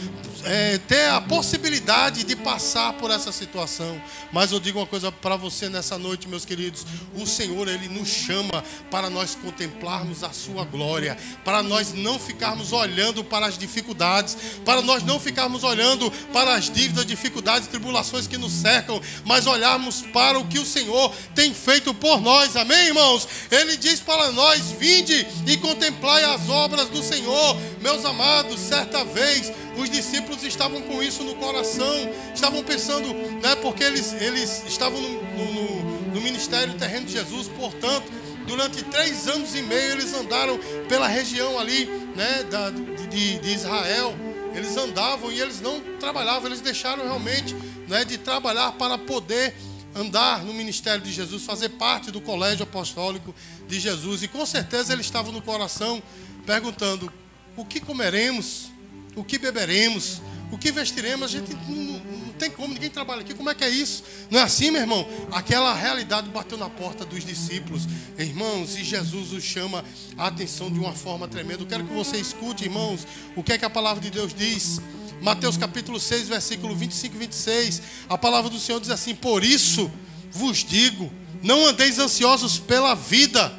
é, 0.46 0.78
ter 0.78 1.10
a 1.10 1.20
possibilidade 1.20 2.24
de 2.24 2.36
passar 2.36 2.94
por 2.94 3.10
essa 3.10 3.32
situação. 3.32 4.00
Mas 4.32 4.52
eu 4.52 4.60
digo 4.60 4.80
uma 4.80 4.86
coisa 4.86 5.12
para 5.12 5.36
você 5.36 5.68
nessa 5.68 5.98
noite, 5.98 6.28
meus 6.28 6.46
queridos: 6.46 6.86
o 7.16 7.26
Senhor, 7.26 7.68
Ele 7.68 7.90
nos 7.90 8.08
chama 8.08 8.64
para 8.92 9.10
nós 9.10 9.36
contemplarmos 9.36 10.24
a 10.24 10.32
Sua 10.32 10.64
glória, 10.64 11.18
para 11.44 11.64
nós 11.64 11.94
não 11.94 12.20
ficarmos 12.20 12.72
olhando 12.72 13.24
para 13.24 13.48
as 13.48 13.58
dificuldades, 13.58 14.38
para 14.64 14.82
nós 14.82 15.04
não 15.04 15.20
ficarmos 15.20 15.64
olhando 15.64 16.12
para 16.32 16.56
as 16.56 16.70
dívidas, 16.70 17.06
dificuldades, 17.06 17.68
tribulações 17.68 18.28
que 18.28 18.38
nos 18.38 18.54
cercam, 18.54 19.02
mas 19.26 19.48
olharmos 19.48 20.04
para 20.14 20.38
o 20.38 20.48
que 20.48 20.60
o 20.60 20.66
Senhor 20.66 21.12
tem 21.34 21.54
feito 21.54 21.94
por 21.94 22.22
nós, 22.22 22.56
amém, 22.56 22.88
irmãos? 22.88 23.28
Ele 23.50 23.76
diz 23.78 24.00
para 24.00 24.32
nós: 24.32 24.62
vinde 24.80 25.26
e 25.48 25.58
contemplai 25.58 26.24
as 26.24 26.48
obras 26.50 26.88
do 26.90 27.02
Senhor, 27.02 27.58
meus 27.82 28.06
amados, 28.06 28.60
certa 28.60 29.04
vez 29.04 29.52
os 29.78 29.90
discípulos 29.90 30.44
estavam 30.44 30.82
com 30.82 31.02
isso 31.02 31.24
no 31.24 31.36
coração, 31.36 31.94
estavam 32.34 32.64
pensando, 32.64 33.14
né, 33.14 33.56
porque 33.62 33.84
eles, 33.84 34.14
eles 34.14 34.64
estavam 34.68 35.02
no, 35.02 35.12
no, 35.12 36.12
no 36.16 36.22
ministério 36.22 36.74
terreno 36.76 37.06
de 37.06 37.14
Jesus, 37.14 37.48
portanto, 37.48 38.12
durante 38.46 38.84
três 38.84 39.28
anos 39.28 39.56
e 39.56 39.62
meio 39.62 39.94
eles 39.94 40.14
andaram 40.14 40.60
pela 40.88 41.08
região 41.08 41.60
ali 41.60 41.86
né, 42.16 42.44
da, 42.50 42.70
de, 42.70 43.40
de, 43.40 43.54
Israel. 43.54 44.16
Eles 44.54 44.78
andavam 44.78 45.32
e 45.32 45.42
eles 45.42 45.60
não 45.60 45.82
trabalhavam, 46.00 46.48
eles 46.48 46.62
deixaram 46.62 47.04
realmente 47.04 47.54
né, 47.88 48.06
de 48.06 48.18
trabalhar 48.18 48.72
para 48.74 48.98
poder 48.98 49.54
andar 49.94 50.44
no 50.44 50.54
ministério 50.54 51.02
de 51.02 51.12
Jesus, 51.12 51.44
fazer 51.44 51.70
parte 51.70 52.12
do 52.12 52.22
colégio 52.22 52.64
apostólico 52.64 53.34
de 53.68 53.80
Jesus. 53.80 54.24
E 54.24 54.28
com 54.28 54.46
certeza 54.46 54.94
eles 54.94 55.06
estavam 55.06 55.32
no 55.32 55.42
coração 55.42 56.02
perguntando: 56.46 57.12
o 57.56 57.66
que 57.66 57.80
comeremos? 57.80 58.75
O 59.16 59.24
que 59.24 59.38
beberemos, 59.38 60.22
o 60.52 60.58
que 60.58 60.72
vestiremos, 60.72 61.24
a 61.26 61.28
gente 61.28 61.54
não, 61.68 61.76
não, 61.76 62.34
tem 62.38 62.52
como, 62.52 62.74
ninguém 62.74 62.90
trabalha 62.90 63.22
aqui, 63.22 63.34
como 63.34 63.50
é 63.50 63.56
que 63.56 63.64
é 63.64 63.70
isso? 63.70 64.04
Não 64.30 64.40
é 64.40 64.44
assim, 64.44 64.70
meu 64.70 64.82
irmão? 64.82 65.08
Aquela 65.32 65.74
realidade 65.74 66.30
bateu 66.30 66.58
na 66.58 66.70
porta 66.70 67.06
dos 67.06 67.26
discípulos, 67.26 67.88
irmãos, 68.18 68.76
e 68.76 68.84
Jesus 68.84 69.32
os 69.32 69.44
chama 69.44 69.84
a 70.18 70.28
atenção 70.28 70.72
de 70.72 70.78
uma 70.78 70.94
forma 70.94 71.28
tremenda. 71.28 71.64
Eu 71.64 71.68
quero 71.68 71.86
que 71.86 71.94
você 71.94 72.18
escute, 72.18 72.66
irmãos, 72.66 73.08
o 73.36 73.44
que 73.44 73.54
é 73.54 73.58
que 73.58 73.66
a 73.66 73.70
palavra 73.70 74.02
de 74.02 74.10
Deus 74.10 74.34
diz. 74.34 74.82
Mateus 75.22 75.58
capítulo 75.58 76.00
6, 76.00 76.28
versículo 76.28 76.76
25 76.76 77.16
e 77.16 77.20
26. 77.20 77.82
A 78.10 78.18
palavra 78.18 78.50
do 78.50 78.60
Senhor 78.60 78.80
diz 78.80 78.90
assim: 78.90 79.16
Por 79.16 79.44
isso 79.44 79.90
vos 80.30 80.58
digo, 80.64 81.12
não 81.42 81.66
andeis 81.66 81.98
ansiosos 82.00 82.60
pela 82.60 82.94
vida, 82.94 83.52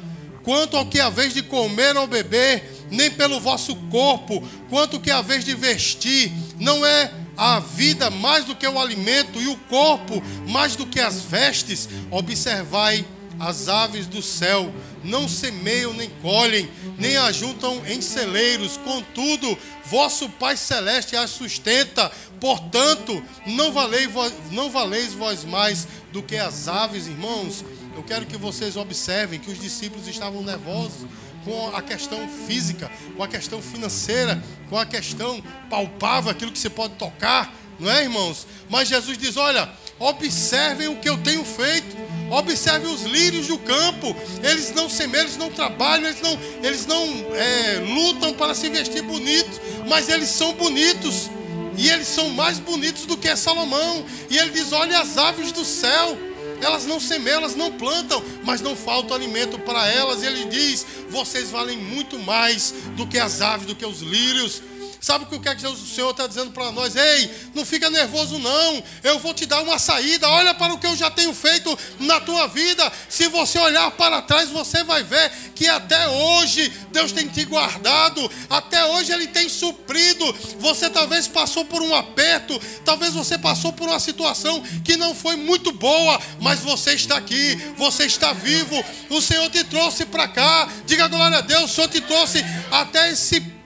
quanto 0.43 0.77
ao 0.77 0.85
que 0.85 0.99
a 0.99 1.09
vez 1.09 1.33
de 1.33 1.41
comer 1.41 1.97
ou 1.97 2.05
beber 2.05 2.76
nem 2.89 3.11
pelo 3.11 3.39
vosso 3.39 3.75
corpo, 3.89 4.41
quanto 4.69 4.99
que 4.99 5.11
a 5.11 5.21
vez 5.21 5.43
de 5.43 5.55
vestir, 5.55 6.31
não 6.59 6.85
é 6.85 7.11
a 7.37 7.59
vida 7.59 8.09
mais 8.09 8.45
do 8.45 8.55
que 8.55 8.67
o 8.67 8.79
alimento 8.79 9.39
e 9.39 9.47
o 9.47 9.55
corpo 9.69 10.21
mais 10.47 10.75
do 10.75 10.87
que 10.87 10.99
as 10.99 11.21
vestes. 11.21 11.87
Observai 12.09 13.05
as 13.39 13.69
aves 13.69 14.07
do 14.07 14.21
céu, 14.21 14.73
não 15.03 15.27
semeiam 15.27 15.93
nem 15.93 16.09
colhem, 16.21 16.69
nem 16.97 17.17
ajuntam 17.17 17.85
em 17.85 18.01
celeiros, 18.01 18.77
contudo, 18.77 19.57
vosso 19.85 20.27
Pai 20.29 20.57
celeste 20.57 21.15
as 21.15 21.29
sustenta. 21.29 22.11
Portanto, 22.39 23.23
não 23.45 23.71
valeis, 23.71 24.11
vós, 24.11 24.33
não 24.51 24.69
valeis 24.69 25.13
vós 25.13 25.45
mais 25.45 25.87
do 26.11 26.23
que 26.23 26.35
as 26.35 26.67
aves, 26.67 27.07
irmãos. 27.07 27.63
Eu 27.95 28.03
quero 28.03 28.25
que 28.25 28.37
vocês 28.37 28.75
observem 28.75 29.39
que 29.39 29.51
os 29.51 29.59
discípulos 29.59 30.07
estavam 30.07 30.43
nervosos 30.43 31.07
com 31.47 31.73
a 31.73 31.81
questão 31.81 32.27
física, 32.27 32.91
com 33.15 33.23
a 33.23 33.27
questão 33.27 33.61
financeira, 33.61 34.43
com 34.69 34.77
a 34.77 34.85
questão 34.85 35.41
palpável, 35.69 36.29
aquilo 36.29 36.51
que 36.51 36.59
você 36.59 36.69
pode 36.69 36.95
tocar, 36.95 37.55
não 37.79 37.89
é, 37.89 38.03
irmãos? 38.03 38.45
Mas 38.69 38.89
Jesus 38.89 39.17
diz: 39.17 39.37
olha, 39.37 39.69
observem 39.97 40.89
o 40.89 40.97
que 40.97 41.09
eu 41.09 41.17
tenho 41.17 41.45
feito. 41.45 41.95
Observem 42.29 42.93
os 42.93 43.03
lírios 43.03 43.47
do 43.47 43.57
campo. 43.59 44.13
Eles 44.43 44.73
não 44.73 44.89
semeiam, 44.89 45.23
eles 45.23 45.37
não 45.37 45.49
trabalham, 45.49 46.09
eles 46.09 46.21
não, 46.21 46.39
eles 46.61 46.85
não 46.85 47.07
é, 47.33 47.79
lutam 47.79 48.33
para 48.33 48.53
se 48.53 48.67
vestir 48.67 49.01
bonito, 49.01 49.61
mas 49.87 50.09
eles 50.09 50.27
são 50.27 50.53
bonitos. 50.53 51.29
E 51.77 51.89
eles 51.89 52.07
são 52.07 52.29
mais 52.31 52.59
bonitos 52.59 53.05
do 53.05 53.15
que 53.15 53.33
Salomão. 53.35 54.03
E 54.29 54.37
ele 54.37 54.49
diz: 54.49 54.73
olha 54.73 54.99
as 54.99 55.17
aves 55.17 55.51
do 55.51 55.63
céu. 55.63 56.26
Elas 56.61 56.85
não 56.85 56.99
semeiam, 56.99 57.37
elas 57.37 57.55
não 57.55 57.71
plantam, 57.71 58.23
mas 58.43 58.61
não 58.61 58.75
falta 58.75 59.13
alimento 59.13 59.59
para 59.59 59.87
elas. 59.87 60.23
E 60.23 60.25
ele 60.25 60.45
diz: 60.45 60.85
vocês 61.09 61.51
valem 61.51 61.77
muito 61.77 62.17
mais 62.19 62.73
do 62.95 63.05
que 63.05 63.17
as 63.17 63.41
aves, 63.41 63.67
do 63.67 63.75
que 63.75 63.85
os 63.85 64.01
lírios. 64.01 64.61
Sabe 64.99 65.25
o 65.25 65.39
que, 65.39 65.47
é 65.47 65.69
o 65.69 65.75
Senhor 65.75 66.11
está 66.11 66.25
dizendo 66.25 66.51
para 66.51 66.71
nós? 66.71 66.95
Ei, 66.95 67.31
não 67.53 67.63
fica 67.63 67.89
nervoso 67.89 68.39
não. 68.39 68.83
Eu 69.03 69.19
vou 69.19 69.33
te 69.33 69.45
dar 69.45 69.61
uma 69.61 69.77
saída. 69.77 70.27
Olha 70.27 70.53
para 70.53 70.73
o 70.73 70.79
que 70.79 70.87
eu 70.87 70.95
já 70.95 71.09
tenho 71.11 71.33
feito 71.33 71.77
na 71.99 72.19
tua 72.19 72.47
vida. 72.47 72.91
Se 73.07 73.27
você 73.27 73.59
olhar 73.59 73.91
para 73.91 74.21
trás, 74.21 74.49
você 74.49 74.83
vai 74.83 75.03
ver 75.03 75.31
que 75.53 75.67
até 75.67 76.07
hoje 76.09 76.71
Deus 76.91 77.11
tem 77.11 77.27
te 77.27 77.45
guardado. 77.45 78.29
Até 78.49 78.83
hoje 78.85 79.11
Ele 79.11 79.27
tem 79.27 79.47
suprido. 79.47 80.35
Você 80.59 80.89
talvez 80.89 81.27
passou 81.27 81.63
por 81.63 81.81
um 81.81 81.93
aperto. 81.93 82.59
Talvez 82.83 83.13
você 83.13 83.37
passou 83.37 83.71
por 83.71 83.87
uma 83.87 83.99
situação 83.99 84.63
que 84.83 84.97
não 84.97 85.13
foi 85.13 85.35
muito 85.35 85.71
boa. 85.71 86.19
Mas 86.41 86.59
você 86.59 86.93
está 86.93 87.17
aqui. 87.17 87.55
Você 87.77 88.05
está 88.05 88.33
vivo. 88.33 88.83
O 89.09 89.21
Senhor 89.21 89.49
te 89.49 89.63
trouxe 89.63 90.05
para 90.05 90.27
cá. 90.27 90.67
Diga 90.85 91.07
glória 91.07 91.37
a 91.37 91.41
Deus. 91.41 91.71
O 91.71 91.75
Senhor 91.75 91.87
te 91.87 92.01
trouxe 92.01 92.43
até 92.71 93.11
esse 93.11 93.39
ponto 93.39 93.56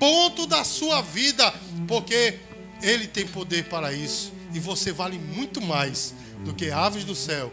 da 0.47 0.63
sua 0.63 1.01
vida, 1.01 1.53
porque 1.87 2.39
Ele 2.81 3.07
tem 3.07 3.25
poder 3.25 3.65
para 3.65 3.93
isso. 3.93 4.33
E 4.53 4.59
você 4.59 4.91
vale 4.91 5.17
muito 5.17 5.61
mais 5.61 6.13
do 6.43 6.53
que 6.53 6.69
aves 6.69 7.03
do 7.03 7.15
céu 7.15 7.51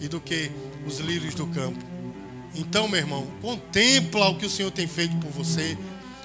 e 0.00 0.08
do 0.08 0.20
que 0.20 0.50
os 0.86 0.98
lírios 0.98 1.34
do 1.34 1.46
campo. 1.46 1.78
Então, 2.54 2.88
meu 2.88 2.98
irmão, 2.98 3.26
contempla 3.40 4.28
o 4.28 4.36
que 4.36 4.46
o 4.46 4.50
Senhor 4.50 4.70
tem 4.70 4.86
feito 4.86 5.14
por 5.16 5.30
você. 5.30 5.78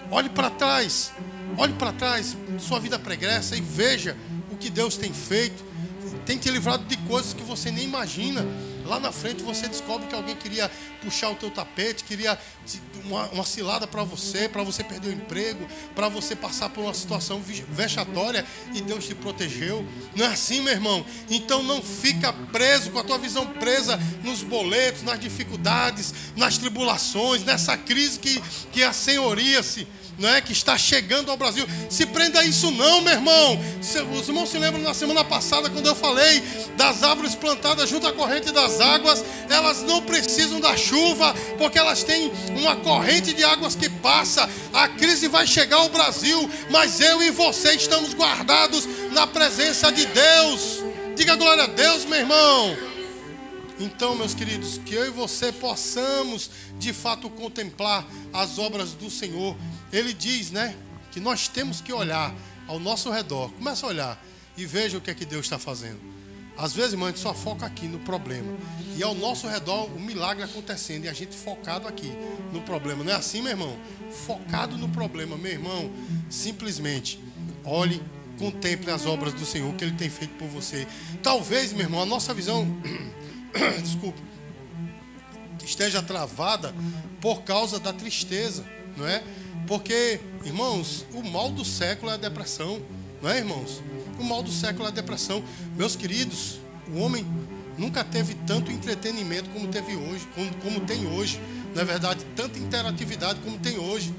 Olhe 0.10 0.30
para 0.30 0.50
trás, 0.50 1.12
olhe 1.58 1.74
para 1.74 1.92
trás, 1.92 2.36
sua 2.60 2.80
vida 2.80 2.98
pregressa 2.98 3.56
e 3.56 3.62
veja 3.62 4.18
o 4.52 4.58
que 4.58 4.70
Deus 4.70 4.98
tem 4.98 5.14
feito. 5.14 5.64
Tem 6.26 6.38
te 6.38 6.50
livrado 6.50 6.86
de 6.86 6.98
coisas 6.98 7.34
que 7.34 7.44
você 7.44 7.70
nem 7.70 7.84
imagina. 7.84 8.46
Lá 8.86 9.00
na 9.00 9.12
frente 9.12 9.44
você 9.44 9.68
descobre 9.68 10.08
que 10.08 10.16
alguém 10.16 10.36
queria 10.36 10.70
puxar 11.02 11.30
o 11.30 11.36
teu 11.36 11.50
tapete, 11.50 12.04
queria 12.04 12.38
uma, 13.06 13.26
uma 13.30 13.44
cilada 13.44 13.88
para 13.88 14.04
você, 14.04 14.48
para 14.48 14.64
você 14.64 14.84
perder 14.84 15.10
o 15.10 15.14
emprego, 15.14 15.68
para 15.96 16.08
você 16.10 16.36
passar 16.36 16.70
por 16.70 16.84
uma 16.84 16.94
situação 16.94 17.42
vexatória 17.70 18.46
e 18.74 18.82
Deus 18.82 19.06
te 19.06 19.16
protegeu. 19.16 19.86
Não 20.16 20.26
é 20.26 20.30
assim, 20.30 20.62
meu 20.62 20.74
irmão? 20.74 21.06
Então 21.30 21.64
não 21.64 21.82
fica 21.82 22.32
preso 22.52 22.92
com 22.92 23.00
a 23.00 23.04
tua 23.04 23.18
visão 23.18 23.46
presa 23.48 24.00
nos 24.24 24.44
boletos, 24.44 25.04
nas 25.04 25.20
dificuldades, 25.20 26.14
nas 26.36 26.58
tribulações, 26.58 27.44
nessa 27.44 27.78
crise 27.78 28.20
que, 28.20 28.42
que 28.72 28.84
assenhoria-se 28.84 29.88
não 30.18 30.30
é 30.30 30.42
que 30.42 30.52
está 30.52 30.78
chegando 30.78 31.30
ao 31.30 31.38
Brasil. 31.38 31.68
Se 31.90 32.06
prenda 32.06 32.40
a 32.40 32.46
isso 32.46 32.72
não, 32.72 33.02
meu 33.02 33.14
irmão. 33.14 33.60
Os 33.82 34.28
irmãos 34.28 34.50
se 34.50 34.58
lembram 34.58 34.82
na 34.82 34.94
semana 34.94 35.24
passada 35.24 35.70
quando 35.70 35.88
eu 35.88 35.96
falei 35.96 36.42
das 36.78 37.04
árvores 37.04 37.36
plantadas 37.36 37.90
junto 37.90 38.08
à 38.08 38.14
corrente 38.14 38.52
das 38.52 38.80
águas, 38.80 39.24
elas 39.50 39.82
não 39.84 40.02
precisam 40.02 40.60
da 40.60 40.76
chuva, 40.78 41.34
porque 41.58 41.78
elas 41.78 42.04
têm 42.04 42.32
uma 42.58 42.76
corrente 42.78 43.34
de 43.34 43.44
águas 43.44 43.76
que 43.76 43.90
passa. 43.90 44.50
A 44.74 44.88
crise 44.88 45.28
vai 45.28 45.46
chegar 45.46 45.78
ao 45.78 45.90
Brasil, 45.90 46.50
mas 46.70 47.00
eu 47.00 47.22
e 47.22 47.32
você 47.32 47.74
estamos 47.74 48.14
guardados 48.14 48.88
na 49.12 49.28
presença 49.28 49.92
de 49.92 50.06
Deus. 50.06 50.84
Diga 51.16 51.36
glória 51.36 51.64
a 51.64 51.68
Deus, 51.68 52.06
meu 52.06 52.20
irmão. 52.20 52.95
Então, 53.80 54.16
meus 54.16 54.34
queridos, 54.34 54.78
que 54.78 54.94
eu 54.94 55.06
e 55.06 55.10
você 55.10 55.52
possamos 55.52 56.50
de 56.80 56.94
fato 56.94 57.30
contemplar 57.30 58.06
as 58.34 58.58
obras 58.58 58.94
do 58.94 59.10
Senhor 59.10 59.56
ele 59.92 60.14
diz, 60.14 60.52
né, 60.52 60.76
que 61.12 61.20
nós 61.20 61.48
temos 61.48 61.80
que 61.82 61.94
olhar 61.94 62.34
ao 62.68 62.80
nosso 62.80 63.10
redor. 63.10 63.50
Começa 63.54 63.86
a 63.86 63.90
olhar 63.90 64.26
e 64.58 64.66
veja 64.66 64.98
o 64.98 65.02
que 65.02 65.10
é 65.10 65.14
que 65.14 65.26
Deus 65.26 65.46
está 65.46 65.58
fazendo. 65.58 66.00
Às 66.58 66.74
vezes, 66.74 66.94
irmão, 66.94 67.08
a 67.08 67.12
gente 67.12 67.22
só 67.22 67.34
foca 67.34 67.66
aqui 67.66 67.86
no 67.88 68.00
problema. 68.00 68.48
E 68.98 69.04
ao 69.04 69.14
nosso 69.14 69.48
redor 69.48 69.86
o 69.86 70.00
milagre 70.00 70.44
acontecendo 70.44 71.06
e 71.06 71.10
a 71.10 71.14
gente 71.14 71.36
focado 71.36 71.88
aqui 71.88 72.12
no 72.54 72.62
problema. 72.62 73.04
Não 73.04 73.12
é 73.12 73.16
assim, 73.16 73.42
meu 73.42 73.52
irmão? 73.52 73.78
Focado 74.26 74.78
no 74.78 74.88
problema, 74.90 75.38
meu 75.38 75.52
irmão. 75.52 75.92
Simplesmente 76.30 77.20
olhe, 77.64 78.02
contemple 78.38 78.92
as 78.92 79.06
obras 79.06 79.34
do 79.34 79.46
Senhor 79.46 79.74
que 79.76 79.84
Ele 79.84 79.96
tem 79.96 80.10
feito 80.10 80.34
por 80.36 80.48
você. 80.48 80.88
Talvez, 81.22 81.74
meu 81.74 81.84
irmão, 81.84 82.02
a 82.02 82.06
nossa 82.06 82.34
visão, 82.34 82.66
desculpa, 83.82 84.20
esteja 85.64 86.02
travada 86.02 86.74
por 87.22 87.44
causa 87.44 87.80
da 87.80 87.94
tristeza, 87.94 88.66
não 88.96 89.08
é? 89.08 89.24
Porque, 89.68 90.20
irmãos, 90.44 91.06
o 91.14 91.24
mal 91.24 91.50
do 91.50 91.66
século 91.66 92.12
é 92.12 92.16
a 92.16 92.18
depressão, 92.18 92.82
não 93.22 93.30
é, 93.30 93.38
irmãos? 93.38 93.82
O 94.20 94.24
mal 94.24 94.44
do 94.44 94.52
século 94.52 94.86
é 94.86 94.90
a 94.90 94.92
depressão. 94.92 95.44
Meus 95.76 95.96
queridos, 95.96 96.60
o 96.94 97.00
homem 97.00 97.26
nunca 97.78 98.04
teve 98.04 98.36
tanto 98.48 98.72
entretenimento 98.72 99.50
como 99.50 99.68
teve 99.68 99.96
hoje, 99.96 100.28
como, 100.36 100.54
como 100.58 100.80
tem 100.82 101.08
hoje. 101.08 101.40
Na 101.74 101.82
é 101.82 101.86
verdade, 101.86 102.24
tanta 102.36 102.60
interatividade 102.60 103.40
como 103.40 103.58
tem 103.58 103.78
hoje. 103.78 104.14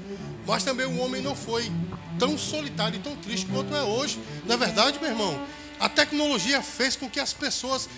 Mas 0.45 0.63
também 0.63 0.85
o 0.85 0.99
homem 0.99 1.21
não 1.21 1.35
foi 1.35 1.71
tão 2.19 2.37
solitário 2.37 2.97
e 2.97 2.99
tão 2.99 3.15
triste 3.15 3.45
quanto 3.45 3.73
é 3.75 3.81
hoje. 3.81 4.19
Na 4.45 4.55
é 4.55 4.57
verdade, 4.57 4.99
meu 4.99 5.09
irmão, 5.09 5.39
a 5.79 5.87
tecnologia 5.87 6.61
fez 6.61 6.95
com 6.95 7.09
que 7.09 7.19
as 7.19 7.33
pessoas 7.33 7.89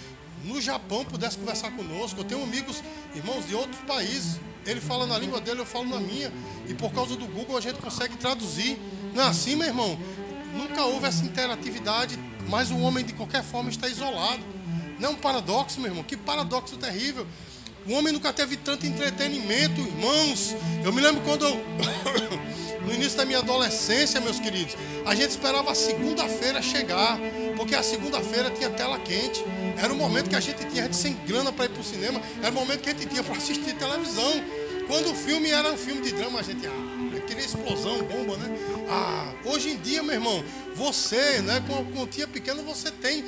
no 0.43 0.62
Japão 0.62 1.05
pudessem 1.05 1.39
conversar 1.39 1.72
conosco. 1.72 2.19
Eu 2.19 2.24
tenho 2.24 2.43
amigos, 2.43 2.84
irmãos 3.15 3.48
de 3.48 3.55
outros 3.55 3.81
países. 3.81 4.39
Ele 4.65 4.79
fala 4.79 5.08
na 5.08 5.17
língua 5.17 5.39
dele, 5.41 5.62
eu 5.62 5.65
falo 5.65 5.88
na 5.88 6.00
minha. 6.00 6.31
E 6.67 6.74
por 6.74 6.91
causa 6.91 7.15
do 7.15 7.25
Google 7.25 7.58
a 7.58 7.62
gente 7.62 7.79
consegue 7.79 8.17
traduzir. 8.17 8.77
Não 9.13 9.24
é 9.24 9.27
assim, 9.27 9.55
meu 9.55 9.67
irmão? 9.67 9.98
Nunca 10.53 10.86
houve 10.86 11.08
essa 11.08 11.24
interatividade, 11.24 12.17
mas 12.48 12.72
o 12.72 12.77
homem 12.79 13.05
de 13.05 13.13
qualquer 13.13 13.43
forma 13.43 13.69
está 13.69 13.88
isolado. 13.88 14.43
Não 15.00 15.10
é 15.10 15.12
um 15.13 15.15
paradoxo, 15.15 15.79
meu 15.79 15.89
irmão? 15.89 16.03
Que 16.03 16.17
paradoxo 16.17 16.77
terrível. 16.77 17.25
O 17.88 17.93
homem 17.93 18.12
nunca 18.12 18.34
teve 18.34 18.58
tanto 18.58 18.86
entretenimento, 18.86 19.79
irmãos. 19.79 20.55
Eu 20.84 20.91
me 20.91 21.01
lembro 21.01 21.22
quando 21.24 21.46
eu, 21.46 21.55
no 22.89 22.96
início 22.96 23.15
da 23.15 23.25
minha 23.25 23.38
adolescência, 23.38 24.19
meus 24.19 24.39
queridos, 24.39 24.75
a 25.05 25.13
gente 25.13 25.29
esperava 25.29 25.72
a 25.72 25.75
segunda-feira 25.75 26.60
chegar, 26.60 27.19
porque 27.55 27.75
a 27.75 27.84
segunda-feira 27.84 28.50
tinha 28.50 28.69
tela 28.72 28.98
quente. 28.98 29.46
Era 29.77 29.93
o 29.93 29.96
momento 29.96 30.27
que 30.27 30.36
a 30.36 30.39
gente 30.39 30.65
tinha 30.65 30.84
a 30.84 30.86
gente 30.86 30.98
sem 30.98 31.13
grana 31.27 31.51
para 31.51 31.65
ir 31.65 31.69
para 31.69 31.81
o 31.81 31.84
cinema, 31.84 32.19
era 32.41 32.50
o 32.50 32.55
momento 32.55 32.81
que 32.81 32.89
a 32.89 32.93
gente 32.93 33.05
tinha 33.05 33.24
para 33.24 33.38
assistir 33.38 33.75
televisão. 33.75 34.43
Quando 34.88 35.12
o 35.12 35.15
filme 35.15 35.51
era 35.51 35.72
um 35.72 35.77
filme 35.77 36.01
de 36.01 36.13
drama, 36.13 36.39
a 36.39 36.41
gente 36.41 36.65
ah, 36.65 37.19
queria 37.27 37.46
explosão, 37.46 38.00
bomba, 38.00 38.36
né? 38.38 38.58
Ah, 38.89 39.34
hoje 39.46 39.69
em 39.69 39.77
dia, 39.77 40.01
meu 40.01 40.15
irmão, 40.15 40.43
você, 40.74 41.41
né, 41.41 41.63
com 41.67 41.74
uma 41.74 41.91
quantia 41.91 42.27
pequena, 42.27 42.63
você 42.63 42.89
tem 42.89 43.24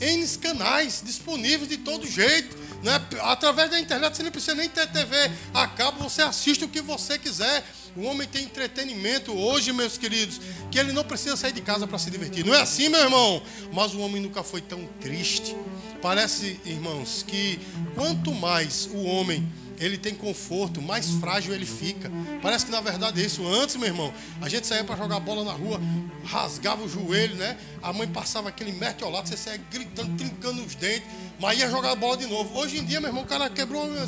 N 0.00 0.28
canais 0.38 1.02
disponíveis 1.04 1.68
de 1.68 1.76
todo 1.76 2.06
jeito. 2.06 2.56
Né? 2.82 3.00
Através 3.20 3.70
da 3.70 3.78
internet 3.78 4.16
você 4.16 4.22
não 4.22 4.30
precisa 4.30 4.54
nem 4.54 4.68
ter 4.68 4.86
TV 4.90 5.16
a 5.54 5.66
cabo, 5.68 6.02
você 6.02 6.22
assiste 6.22 6.64
o 6.64 6.68
que 6.68 6.80
você 6.80 7.18
quiser. 7.18 7.64
O 7.96 8.02
homem 8.04 8.26
tem 8.26 8.44
entretenimento 8.44 9.32
hoje, 9.32 9.72
meus 9.72 9.98
queridos, 9.98 10.40
que 10.70 10.78
ele 10.78 10.92
não 10.92 11.04
precisa 11.04 11.36
sair 11.36 11.52
de 11.52 11.60
casa 11.60 11.86
para 11.86 11.98
se 11.98 12.10
divertir. 12.10 12.44
Não 12.44 12.54
é 12.54 12.60
assim, 12.60 12.88
meu 12.88 13.00
irmão? 13.00 13.42
Mas 13.72 13.92
o 13.94 14.00
homem 14.00 14.22
nunca 14.22 14.42
foi 14.42 14.60
tão 14.60 14.88
triste. 15.00 15.54
Parece, 16.00 16.58
irmãos, 16.64 17.22
que 17.26 17.60
quanto 17.94 18.32
mais 18.32 18.88
o 18.92 19.02
homem 19.02 19.46
ele 19.78 19.98
tem 19.98 20.14
conforto, 20.14 20.80
mais 20.80 21.10
frágil 21.10 21.52
ele 21.52 21.66
fica. 21.66 22.10
Parece 22.40 22.64
que 22.64 22.70
na 22.70 22.80
verdade 22.80 23.20
é 23.20 23.26
isso. 23.26 23.46
Antes, 23.46 23.76
meu 23.76 23.88
irmão, 23.88 24.12
a 24.40 24.48
gente 24.48 24.66
saía 24.66 24.84
para 24.84 24.96
jogar 24.96 25.18
bola 25.20 25.44
na 25.44 25.52
rua, 25.52 25.80
rasgava 26.24 26.82
o 26.84 26.88
joelho, 26.88 27.34
né? 27.34 27.58
A 27.82 27.92
mãe 27.92 28.06
passava 28.06 28.48
aquele 28.48 28.72
mertiolado, 28.72 29.28
você 29.28 29.36
saía 29.36 29.60
gritando, 29.70 30.16
trincando 30.16 30.62
os 30.64 30.74
dentes, 30.76 31.08
mas 31.40 31.58
ia 31.58 31.68
jogar 31.68 31.94
bola 31.96 32.16
de 32.16 32.26
novo. 32.26 32.56
Hoje 32.56 32.78
em 32.78 32.84
dia, 32.84 33.00
meu 33.00 33.10
irmão, 33.10 33.24
o 33.24 33.26
cara 33.26 33.50
quebrou 33.50 33.84
uma 33.84 34.06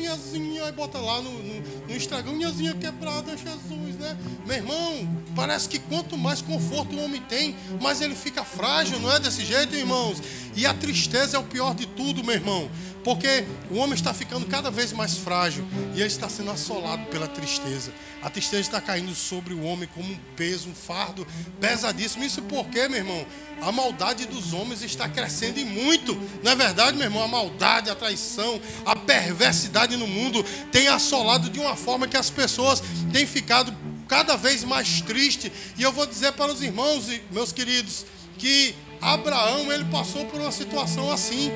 unhazinha, 0.00 0.64
aí 0.64 0.72
bota 0.72 0.98
lá 0.98 1.20
no, 1.20 1.30
no, 1.30 1.60
no 1.88 1.96
Instagram, 1.96 2.32
unhazinha 2.32 2.74
quebrada, 2.74 3.36
Jesus, 3.36 3.96
né? 3.98 4.16
Meu 4.46 4.56
irmão, 4.56 5.19
parece 5.40 5.70
que 5.70 5.78
quanto 5.78 6.18
mais 6.18 6.42
conforto 6.42 6.94
o 6.94 7.02
homem 7.02 7.22
tem, 7.22 7.56
mais 7.80 8.02
ele 8.02 8.14
fica 8.14 8.44
frágil, 8.44 9.00
não 9.00 9.10
é 9.10 9.18
desse 9.18 9.42
jeito, 9.42 9.74
irmãos? 9.74 10.22
E 10.54 10.66
a 10.66 10.74
tristeza 10.74 11.38
é 11.38 11.40
o 11.40 11.42
pior 11.42 11.74
de 11.74 11.86
tudo, 11.86 12.22
meu 12.22 12.34
irmão. 12.34 12.70
Porque 13.02 13.46
o 13.70 13.76
homem 13.76 13.94
está 13.94 14.12
ficando 14.12 14.44
cada 14.44 14.70
vez 14.70 14.92
mais 14.92 15.16
frágil 15.16 15.66
e 15.94 16.00
ele 16.00 16.08
está 16.08 16.28
sendo 16.28 16.50
assolado 16.50 17.06
pela 17.06 17.26
tristeza. 17.26 17.90
A 18.20 18.28
tristeza 18.28 18.60
está 18.60 18.82
caindo 18.82 19.14
sobre 19.14 19.54
o 19.54 19.62
homem 19.62 19.88
como 19.94 20.12
um 20.12 20.18
peso, 20.36 20.68
um 20.68 20.74
fardo 20.74 21.26
pesadíssimo. 21.58 22.22
Isso 22.22 22.42
porque, 22.42 22.86
meu 22.88 22.98
irmão, 22.98 23.26
a 23.62 23.72
maldade 23.72 24.26
dos 24.26 24.52
homens 24.52 24.82
está 24.82 25.08
crescendo 25.08 25.58
e 25.58 25.64
muito. 25.64 26.20
Não 26.42 26.52
é 26.52 26.54
verdade, 26.54 26.98
meu 26.98 27.06
irmão? 27.06 27.22
A 27.22 27.28
maldade, 27.28 27.88
a 27.88 27.94
traição, 27.94 28.60
a 28.84 28.94
perversidade 28.94 29.96
no 29.96 30.06
mundo 30.06 30.44
tem 30.70 30.88
assolado 30.88 31.48
de 31.48 31.58
uma 31.58 31.76
forma 31.76 32.06
que 32.06 32.18
as 32.18 32.28
pessoas 32.28 32.82
têm 33.10 33.26
ficado 33.26 33.74
cada 34.10 34.36
vez 34.36 34.64
mais 34.64 35.00
tristes. 35.00 35.52
E 35.78 35.82
eu 35.84 35.92
vou 35.92 36.04
dizer 36.04 36.32
para 36.32 36.52
os 36.52 36.60
irmãos, 36.60 37.06
meus 37.30 37.52
queridos, 37.52 38.04
que 38.36 38.74
Abraão 39.00 39.72
ele 39.72 39.84
passou 39.84 40.26
por 40.26 40.40
uma 40.40 40.50
situação 40.50 41.12
assim. 41.12 41.52